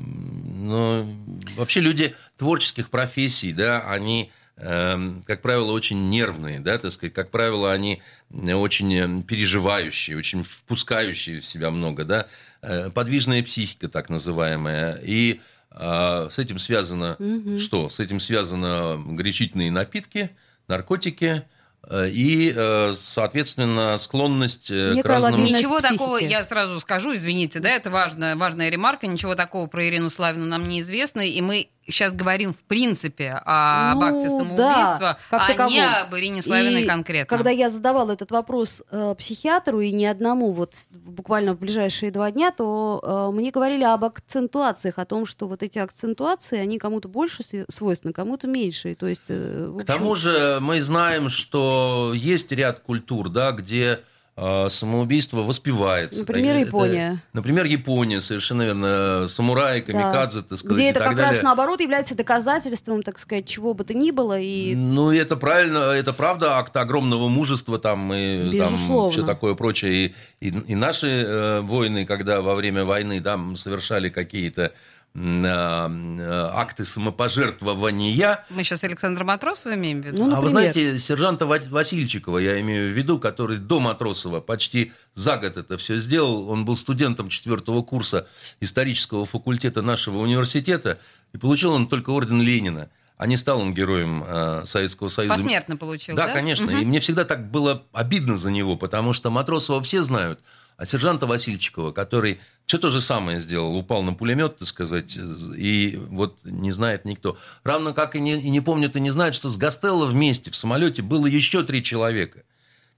[0.57, 1.07] но
[1.55, 7.73] вообще люди творческих профессий, да, они как правило, очень нервные, да, так сказать, как правило,
[7.73, 12.27] они очень э, переживающие, очень впускающие в себя много, да,
[12.67, 15.39] Э, подвижная психика, так называемая, и
[15.77, 17.17] а, с этим связано
[17.59, 17.89] что?
[17.89, 20.31] С этим связано горячительные напитки,
[20.67, 21.43] наркотики
[21.83, 25.43] э, и, э, соответственно, склонность э, к разным...
[25.43, 25.97] Ничего психики.
[25.97, 30.45] такого, я сразу скажу, извините, да, это важная, важная ремарка, ничего такого про Ирину Славину
[30.45, 35.69] нам неизвестно, и мы сейчас говорим в принципе об Ну, акте да, самоубийства, как а
[35.69, 37.35] не об Ирине Славиной И конкретно.
[37.35, 42.31] Когда я задавала этот вопрос э, психиатру и не одному, вот буквально в ближайшие два
[42.31, 47.07] дня, то э, мне говорили об акцентуациях, о том, что вот эти акцентуации, они кому-то
[47.07, 48.95] больше свойственны, кому-то меньше.
[48.95, 53.51] То есть, э, в К общем, тому же мы знаем, что есть ряд культур, да,
[53.51, 53.99] где
[54.37, 56.19] самоубийство воспевается.
[56.19, 57.19] Например, Япония.
[57.31, 59.27] например, Япония, совершенно верно.
[59.29, 61.31] Самураи, да, камикадзе, так сказать, где это как далее.
[61.31, 64.37] раз наоборот является доказательством, так сказать, чего бы то ни было.
[64.37, 69.11] И Ну, это правильно, это правда акт огромного мужества там и там Безусловно.
[69.11, 70.13] все такое прочее.
[70.41, 74.71] И, и, и наши э, воины, когда во время войны там совершали какие-то а,
[75.17, 80.25] акты самопожертвования, Мы сейчас Александра Матросова имеем в виду?
[80.25, 84.91] Ну, а вы знаете, сержанта Ва- Васильчикова, я имею в виду, который до Матросова почти
[85.13, 86.49] за год это все сделал.
[86.49, 88.27] Он был студентом четвертого курса
[88.59, 90.99] исторического факультета нашего университета,
[91.33, 92.89] и получил он только орден Ленина.
[93.17, 95.35] А не стал он героем э, Советского Союза.
[95.35, 96.33] Посмертно получил, Да, да?
[96.33, 96.65] конечно.
[96.65, 96.81] Мгм.
[96.81, 100.41] И мне всегда так было обидно за него, потому что Матросова все знают,
[100.77, 105.17] а сержанта Васильчикова, который все то же самое сделал, упал на пулемет, так сказать,
[105.55, 107.37] и вот не знает никто.
[107.63, 110.55] Равно как и не, и не помнят и не знают, что с Гастелло вместе в
[110.55, 112.43] самолете было еще три человека.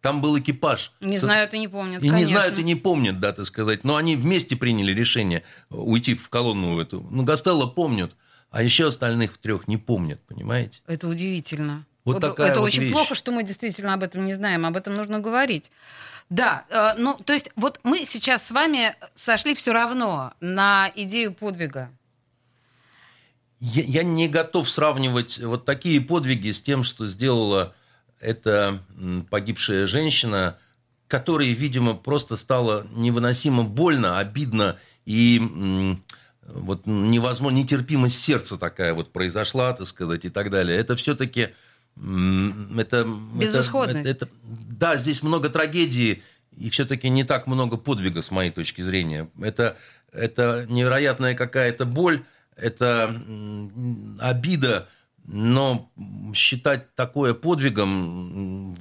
[0.01, 0.91] Там был экипаж.
[1.01, 2.37] Не знают и не помнят, И не конечно.
[2.37, 3.83] знают и не помнят, да, так сказать.
[3.83, 7.05] Но они вместе приняли решение уйти в колонну эту.
[7.09, 8.15] Ну, Гастелло помнят,
[8.51, 10.81] а еще остальных трех не помнят, понимаете?
[10.85, 11.85] Это удивительно.
[12.05, 12.93] Вот такая это вот очень вещь.
[12.93, 15.71] плохо, что мы действительно об этом не знаем, об этом нужно говорить.
[16.29, 21.33] Да, э, ну, то есть вот мы сейчас с вами сошли все равно на идею
[21.33, 21.89] подвига.
[23.59, 27.73] Я, я не готов сравнивать вот такие подвиги с тем, что сделала
[28.19, 28.83] эта
[29.29, 30.57] погибшая женщина,
[31.07, 35.97] которой, видимо, просто стало невыносимо больно, обидно и
[36.47, 40.77] вот невозможно, нетерпимость сердца такая вот произошла, так сказать, и так далее.
[40.77, 41.49] Это все-таки
[42.77, 44.07] это, Безысходность.
[44.07, 44.29] Это, это-
[44.69, 46.21] да, здесь много трагедии
[46.55, 49.29] и все-таки не так много подвига с моей точки зрения.
[49.41, 49.77] Это,
[50.11, 52.23] это невероятная какая-то боль,
[52.55, 53.15] это
[54.19, 54.89] обида,
[55.25, 55.91] но
[56.33, 58.75] считать такое подвигом,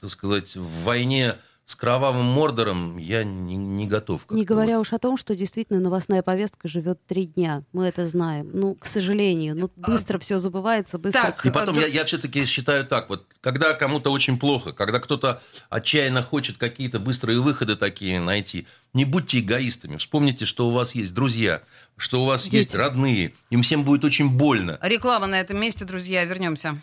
[0.00, 1.34] так сказать, в войне
[1.68, 4.22] с кровавым Мордором я не, не готов.
[4.30, 4.86] Не говоря вот.
[4.86, 7.62] уж о том, что действительно новостная повестка живет три дня.
[7.74, 8.48] Мы это знаем.
[8.54, 9.54] Ну, к сожалению.
[9.54, 13.26] Ну, быстро все забывается, быстро так, всё- И потом я, я все-таки считаю так, вот
[13.42, 19.40] когда кому-то очень плохо, когда кто-то отчаянно хочет какие-то быстрые выходы такие найти, не будьте
[19.40, 19.98] эгоистами.
[19.98, 21.60] Вспомните, что у вас есть друзья,
[21.98, 22.76] что у вас есть Дети.
[22.78, 23.34] родные.
[23.50, 24.78] Им всем будет очень больно.
[24.80, 26.24] Реклама на этом месте, друзья.
[26.24, 26.80] Вернемся.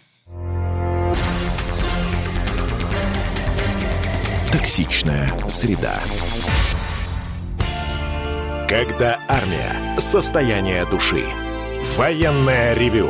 [4.58, 6.00] Токсичная среда.
[8.70, 10.00] Когда армия.
[10.00, 11.26] Состояние души.
[11.98, 13.10] Военное ревю.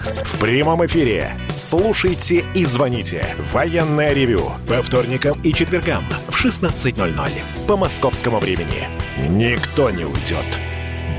[0.00, 1.32] В прямом эфире.
[1.56, 3.34] Слушайте и звоните.
[3.52, 4.52] Военное ревю.
[4.66, 7.30] По вторникам и четвергам в 16.00
[7.66, 8.88] по московскому времени.
[9.28, 10.60] Никто не уйдет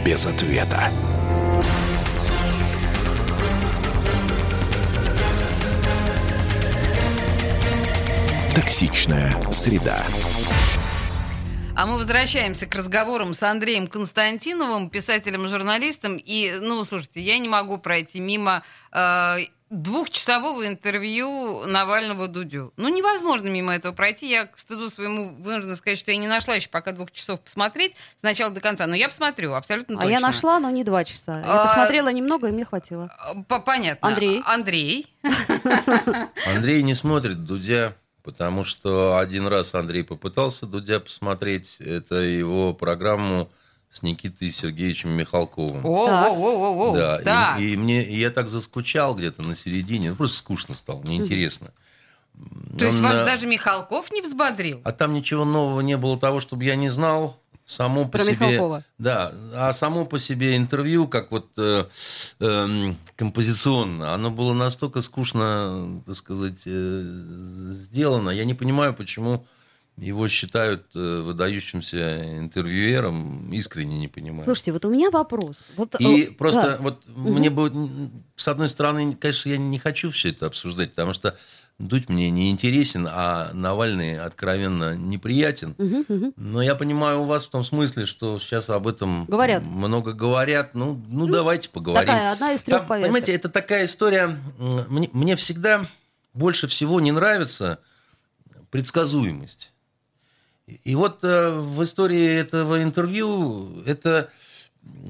[0.06, 0.92] без ответа.
[8.56, 10.04] Токсичная среда.
[11.80, 16.18] А мы возвращаемся к разговорам с Андреем Константиновым, писателем-журналистом.
[16.18, 19.36] И, ну, слушайте, я не могу пройти мимо э,
[19.70, 22.74] двухчасового интервью Навального Дудю.
[22.78, 24.28] Ну, невозможно мимо этого пройти.
[24.28, 27.94] Я, к стыду своему, вынуждена сказать, что я не нашла еще пока двух часов посмотреть
[28.20, 28.88] с начала до конца.
[28.88, 30.12] Но я посмотрю, абсолютно А точно.
[30.14, 31.42] я нашла, но не два часа.
[31.42, 33.12] Я А, посмотрела немного, и мне хватило.
[33.48, 34.08] По- Понятно.
[34.08, 34.42] Андрей?
[34.48, 35.16] Андрей.
[36.48, 37.94] Андрей не смотрит Дудя,
[38.28, 41.70] потому что один раз Андрей попытался Дудя посмотреть.
[41.80, 43.50] Это его программу
[43.90, 45.86] с Никитой Сергеевичем Михалковым.
[45.86, 46.94] О-о-о-о-о.
[46.94, 47.62] Да, Так.
[47.62, 51.72] и, и мне и я так заскучал где-то на середине, ну, просто скучно стало, неинтересно.
[52.78, 54.82] То есть Он, вас э, даже Михалков не взбодрил?
[54.84, 57.42] А там ничего нового не было того, чтобы я не знал.
[57.68, 58.84] Само по Про себе, Михалкова.
[58.98, 61.86] да, а само по себе интервью, как вот э,
[62.40, 67.02] эм, композиционно, оно было настолько скучно, так сказать, э,
[67.74, 68.30] сделано.
[68.30, 69.46] Я не понимаю, почему
[69.98, 74.46] его считают э, выдающимся интервьюером, искренне не понимаю.
[74.46, 75.72] Слушайте, вот у меня вопрос.
[75.76, 76.78] Вот, И э, просто да.
[76.80, 77.70] вот мне бы,
[78.38, 81.36] с одной стороны, конечно, я не хочу все это обсуждать, потому что
[81.80, 85.76] Дудь мне не интересен, а Навальный откровенно неприятен.
[85.78, 86.34] Мгм, мгм.
[86.36, 89.64] Но я понимаю у вас в том смысле, что сейчас об этом Говорят.
[89.64, 90.74] много говорят.
[90.74, 92.08] Ну, ну, давайте поговорим.
[92.08, 93.12] Такая одна из трех Там, повесток.
[93.14, 94.36] Понимаете, это такая история.
[94.90, 95.86] Мне, мне всегда
[96.34, 97.80] больше всего не нравится
[98.72, 99.72] предсказуемость.
[100.84, 104.30] И вот э, в истории этого интервью это,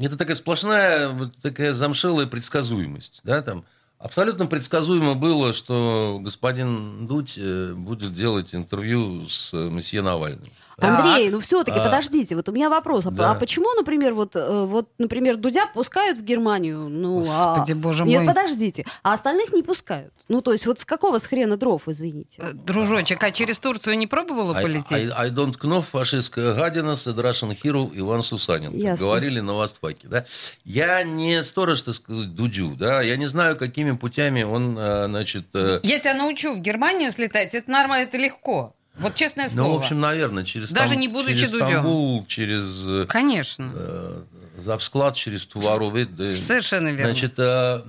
[0.01, 3.21] это такая сплошная, вот такая замшелая предсказуемость.
[3.23, 3.63] Да, там
[3.99, 10.51] абсолютно предсказуемо было, что господин Дудь э, будет делать интервью с э, месье Навальным.
[10.79, 11.83] Андрей, ну все-таки А.
[11.83, 13.07] подождите, вот у меня вопрос.
[13.07, 16.87] А, а почему, например, вот, э, вот, например, Дудя пускают в Германию?
[16.87, 17.75] Ну, Господи, а...
[17.75, 18.27] боже Нет, мой.
[18.27, 18.85] подождите.
[19.01, 20.13] А остальных не пускают.
[20.27, 22.37] Ну, то есть вот с какого с хрена дров, извините?
[22.39, 25.11] Э, Дружочек, а через Турцию не пробовала полететь?
[25.11, 28.73] I, I don't know, фашистская гадина, с Russian hero Иван Сусанин.
[28.73, 29.03] Ясно.
[29.03, 30.07] говорили на Востфаке.
[30.07, 30.25] Да?
[30.63, 32.75] Я не сторож, так сказать, Дудю.
[32.75, 33.01] Да?
[33.01, 35.45] Я не знаю, какими путями он, э, значит...
[35.53, 37.55] Я тебя научу в Германию слетать.
[37.55, 38.75] Это нормально, это легко.
[38.99, 39.67] Вот честное слово.
[39.67, 41.67] Ну, в общем, наверное, через, Даже Стам- не будучи через Дудем.
[41.67, 43.71] Стамбул, через э, Конечно.
[43.75, 44.23] э,
[44.63, 45.91] завсклад, через Тувару.
[45.91, 46.35] да.
[46.35, 47.05] Совершенно верно.
[47.05, 47.81] Значит, э,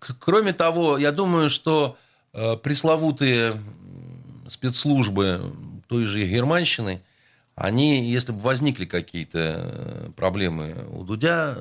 [0.00, 1.98] э, кроме того, я думаю, что
[2.32, 3.60] э, пресловутые
[4.48, 5.52] спецслужбы
[5.88, 7.02] той же германщины,
[7.54, 11.56] они, если бы возникли какие-то э, проблемы у Дудя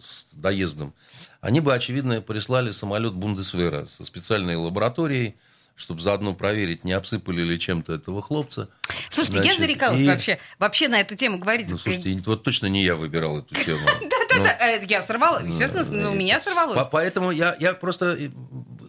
[0.00, 0.92] с доездом,
[1.40, 5.34] они бы, очевидно, прислали самолет Бундесвера со специальной лабораторией,
[5.76, 8.68] чтобы заодно проверить, не обсыпали ли чем-то этого хлопца.
[9.10, 11.68] Слушайте, я Значит, зарекалась и- вообще, вообще на эту тему говорить.
[11.68, 13.80] Ну, слушайте, вот точно не я выбирал эту тему.
[14.00, 15.40] Да-да-да, э, я сорвала.
[15.44, 16.88] Естественно, ну, у меня По- сорвалось.
[16.90, 18.30] Поэтому я, я просто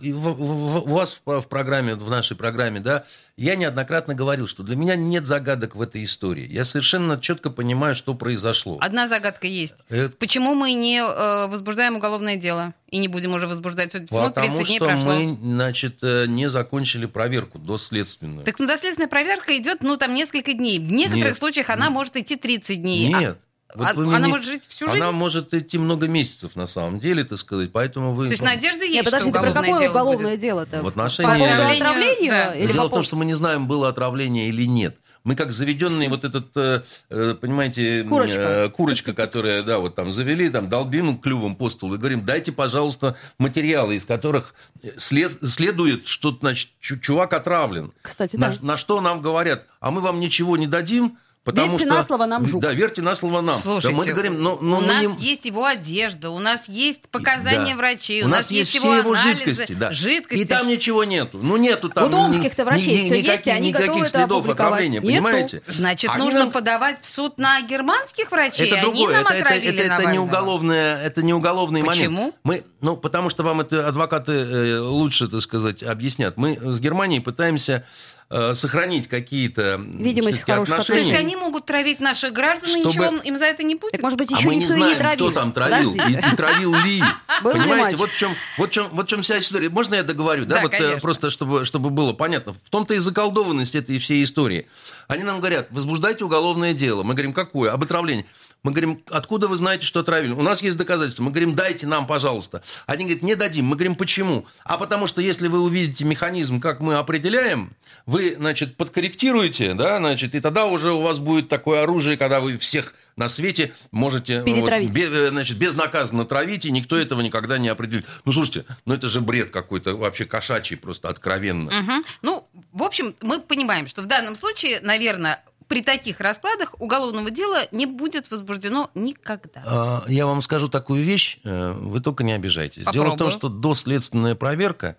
[0.04, 3.06] и- в- в- у вас в в программе, в нашей программе, да,
[3.38, 6.48] я неоднократно говорил, что для меня нет загадок в этой истории.
[6.52, 8.78] Я совершенно четко понимаю, что произошло.
[8.82, 9.76] Одна загадка есть.
[9.90, 12.74] Это Почему мы не э, возбуждаем уголовное дело?
[12.90, 13.92] И не будем уже возбуждать?
[13.94, 15.14] Потому 30 дней что прошло.
[15.16, 18.46] мы, значит, э, не закончили проверку доследственную.
[18.46, 20.78] Так ну, доследственная проверка идет, ну, там, несколько дней.
[20.80, 21.38] В некоторых Нет.
[21.38, 23.12] случаях она может идти 30 дней.
[23.16, 23.38] А- Нет.
[23.76, 25.06] Вот А- мне она не- может жить всю Она жизнь?
[25.12, 28.26] может идти много месяцев, на самом деле, так сказать, поэтому вы...
[28.26, 30.40] То есть надежда есть, Нет, подожди, что про уголовное какое дело уголовное будет?
[30.42, 30.80] дело-то?
[30.80, 32.54] В По отношении- поводу Отравлению, отравления да.
[32.56, 34.98] или Дело по в том, что мы не знаем, было отравление или нет.
[35.24, 38.40] Мы как заведенный вот этот, э, э, понимаете, Курочка.
[38.42, 42.52] э, курочка, которая, да, вот там завели, там долбим клювом по столу и говорим, дайте,
[42.52, 44.54] пожалуйста, материалы, из которых
[44.98, 47.94] след- следует, что, значит, чу- чувак отравлен.
[48.02, 48.58] Кстати, на, да.
[48.62, 51.94] на что нам говорят, а мы вам ничего не дадим, потому Верьте что...
[51.96, 52.62] на слово нам жук.
[52.62, 53.56] Да, верьте на слово нам.
[53.56, 56.68] Слушайте, да, мы говорим, ну, ну, у мы нас не- есть его одежда, у нас
[56.70, 57.78] есть показания Да.
[57.78, 59.92] врачей, у нас есть его все его анализы, жидкости, да.
[59.92, 60.42] жидкости.
[60.42, 61.40] И там ничего нету.
[61.42, 62.06] Ну, нету там...
[62.06, 64.60] У домских-то ни- врачей ни- всё есть, и никаких- они никаких готовы это следов опубликовать.
[64.72, 65.08] отравления, Нету.
[65.24, 65.62] понимаете?
[65.68, 68.68] Значит, Они нужно нам- подавать в суд на германских врачей.
[68.68, 72.16] Это Они другое, нам это, это, это, это не уголовное, это не уголовный Почему?
[72.18, 72.36] момент.
[72.44, 76.38] Мы, ну, потому что вам это адвокаты э, лучше, так сказать, объяснят.
[76.38, 77.86] Мы с Германией пытаемся
[78.34, 81.08] э, сохранить какие-то Видимость хороших То отношения.
[81.08, 83.92] есть они могут травить наших граждан, и Чтобы- ничего им за это не будет?
[83.94, 85.26] Так, может быть, А еще мы не никто и знаем, не травил.
[85.30, 87.04] кто там травил и, и травил ли.
[87.44, 87.98] Был ли Понимаете, матч?
[87.98, 89.70] вот в, чем, вот, в чем, вот в чем вся история.
[89.70, 90.46] Можно я договорю?
[90.46, 91.00] Да, Да, вот э, конечно.
[91.02, 92.54] просто чтобы, чтобы было понятно.
[92.54, 94.68] В том-то и заколдованность этой всей истории.
[95.08, 97.04] Они нам говорят, возбуждайте уголовное дело.
[97.04, 97.72] Мы говорим, какое?
[97.72, 98.26] Об отравлении.
[98.64, 100.32] Мы говорим, откуда вы знаете, что отравили?
[100.32, 101.24] У нас есть доказательства.
[101.24, 102.64] Мы говорим, дайте нам, пожалуйста.
[102.86, 103.66] Они говорят, не дадим.
[103.66, 104.46] Мы говорим, почему?
[104.64, 107.74] А потому что если вы увидите механизм, как мы определяем,
[108.06, 112.58] вы, значит, подкорректируете, да, значит, и тогда уже у вас будет такое оружие, когда вы
[112.58, 118.08] всех на свете можете вот, э, значит, безнаказанно травить, и никто этого никогда не определит.
[118.26, 121.72] Ну, слушайте, ну это же бред какой-то вообще кошачий, просто откровенно.
[121.72, 122.04] Мгм.
[122.22, 127.62] Ну, в общем, мы понимаем, что в данном случае, наверное, при таких раскладах уголовного дела
[127.72, 129.64] не будет возбуждено никогда.
[129.66, 132.84] А, Я вам скажу такую вещь, э, вы только не обижайтесь.
[132.86, 133.32] Дело в том, Попробую.
[133.32, 134.98] что доследственная проверка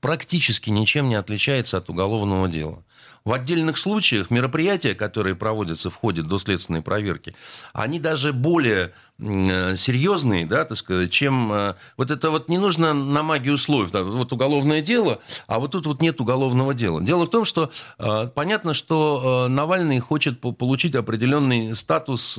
[0.00, 2.82] практически ничем не отличается от уголовного дела.
[3.26, 7.34] В отдельных случаях мероприятия, которые проводятся в ходе доследственной проверки,
[7.72, 11.52] они даже более э, серьезные, да, так сказать, чем...
[11.52, 13.90] э, Вот это вот не нужно на магию условий.
[13.90, 15.18] да, Вот уголовное дело,
[15.48, 17.02] а вот тут вот нет уголовного дела.
[17.02, 17.68] Дело в том, что
[17.98, 22.38] э, понятно, что Навальный хочет по- получить определенный статус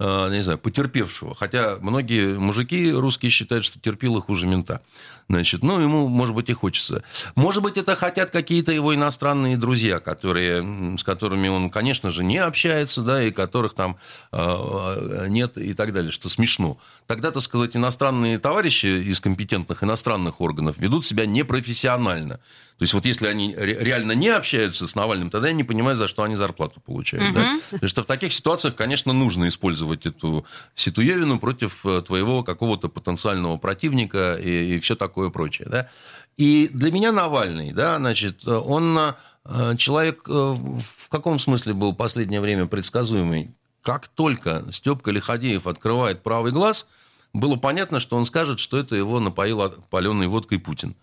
[0.00, 1.34] не знаю, потерпевшего.
[1.34, 4.80] Хотя многие мужики русские считают, что терпило хуже мента.
[5.28, 7.04] Значит, ну, ему, может быть, и хочется.
[7.36, 12.38] Может быть, это хотят какие-то его иностранные друзья, которые, с которыми он, конечно же, не
[12.38, 13.96] общается, да, и которых там
[14.32, 16.78] э, нет и так далее, что смешно.
[17.06, 22.40] Тогда, так сказать, иностранные товарищи из компетентных иностранных органов ведут себя непрофессионально.
[22.78, 25.96] То есть вот если они ре- реально не общаются с Навальным, тогда я не понимаю,
[25.96, 27.34] за что они зарплату получают.
[27.34, 27.58] да.
[27.70, 33.56] Потому что в таких ситуациях, конечно, нужно использовать эту ситуевину против э, твоего какого-то потенциального
[33.56, 35.68] противника и, все такое прочее.
[35.70, 35.88] Да.
[36.36, 41.96] И для меня Навальный, да, значит, он э, человек э, в каком смысле был в
[41.96, 43.54] последнее время предсказуемый?
[43.82, 46.86] Как только Степка Лиходеев открывает правый глаз,
[47.32, 50.96] было понятно, что он скажет, что это его напоил паленой водкой Путин.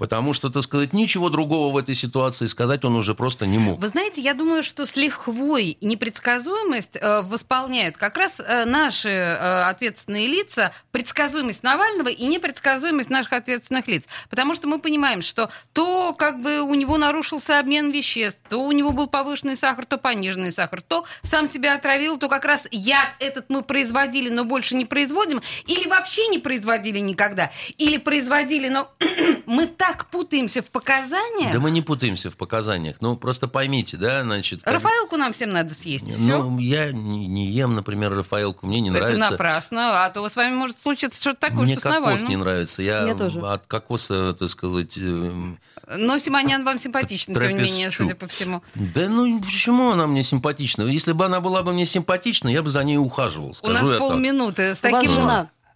[0.00, 3.78] Потому что, так сказать, ничего другого в этой ситуации сказать он уже просто не мог.
[3.78, 9.62] Вы знаете, я думаю, что с лихвой непредсказуемость э, восполняют как раз э, наши э,
[9.64, 14.08] ответственные лица, предсказуемость Навального и непредсказуемость наших ответственных лиц.
[14.30, 18.72] Потому что мы понимаем, что то как бы у него нарушился обмен веществ, то у
[18.72, 23.08] него был повышенный сахар, то пониженный сахар, то сам себя отравил, то как раз яд
[23.18, 28.90] этот мы производили, но больше не производим, или вообще не производили никогда, или производили, но
[29.44, 31.52] мы так путаемся в показаниях.
[31.52, 32.96] Да мы не путаемся в показаниях.
[33.00, 34.62] Ну, просто поймите, да, значит...
[34.62, 36.42] как- Рафаэлку нам всем надо съесть, и все.
[36.42, 39.30] Ну, я не, не ем, например, Рафаэлку, мне не Это нравится.
[39.30, 42.28] напрасно, а то с вами может случиться что-то такое, Мне что с кокос Навальным.
[42.28, 42.82] не нравится.
[42.82, 43.40] Я Мне тоже.
[43.40, 44.96] от кокоса, так сказать...
[44.98, 45.58] эм,
[45.96, 48.62] Но Симонян вам симпатична, тем не менее, судя по всему.
[48.74, 50.82] Да ну почему она мне симпатична?
[50.84, 53.56] Если бы она была бы мне симпатична, я бы за ней ухаживал.
[53.62, 53.98] У нас я так.
[53.98, 54.74] полминуты.
[54.74, 55.04] С У вас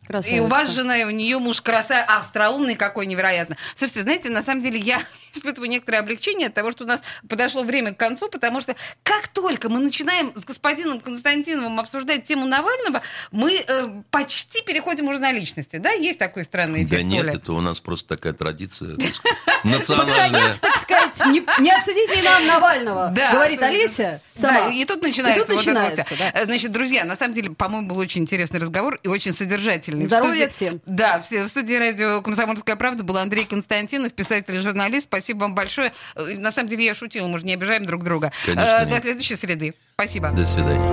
[0.05, 0.43] жена И красавица.
[0.43, 3.57] у вас жена, и у нее муж красавец, остроумный какой невероятно.
[3.75, 5.01] Слушайте, знаете, на самом деле я
[5.37, 9.29] испытываю некоторое облегчение от того, что у нас подошло время к концу, потому что как
[9.29, 15.33] только мы начинаем с господином Константиновым обсуждать тему Навального, мы э, почти переходим уже на
[15.33, 15.77] личности.
[15.77, 17.35] Да, есть такой странный эффект, Да нет, Оля?
[17.35, 18.97] это у нас просто такая традиция
[19.65, 20.31] национальная.
[20.31, 23.63] Наконец, так сказать, не, не обсудить ли нам Навального, Да, говорит.
[23.63, 24.71] Олеся Да, сама.
[24.73, 26.05] и тут начинается, И тут вот начинается.
[26.35, 30.05] Э, Значит, друзья, на самом деле, по-моему, был очень интересный разговор и очень содержательный.
[30.05, 30.81] В Здоровья студии- всем.
[30.87, 35.05] Да, в студии радио «Комсомольская правда» был Андрей Константинов, писатель и журналист.
[35.09, 35.93] Спасибо вам большое.
[36.15, 38.33] Э, На самом деле, я шутила, мы же не обижаем друг друга.
[38.45, 38.89] Конечно, нет.
[38.91, 39.75] До следующей среды.
[39.95, 40.31] Спасибо.
[40.31, 40.93] До свидания.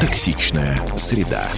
[0.00, 1.48] Токсичная среда.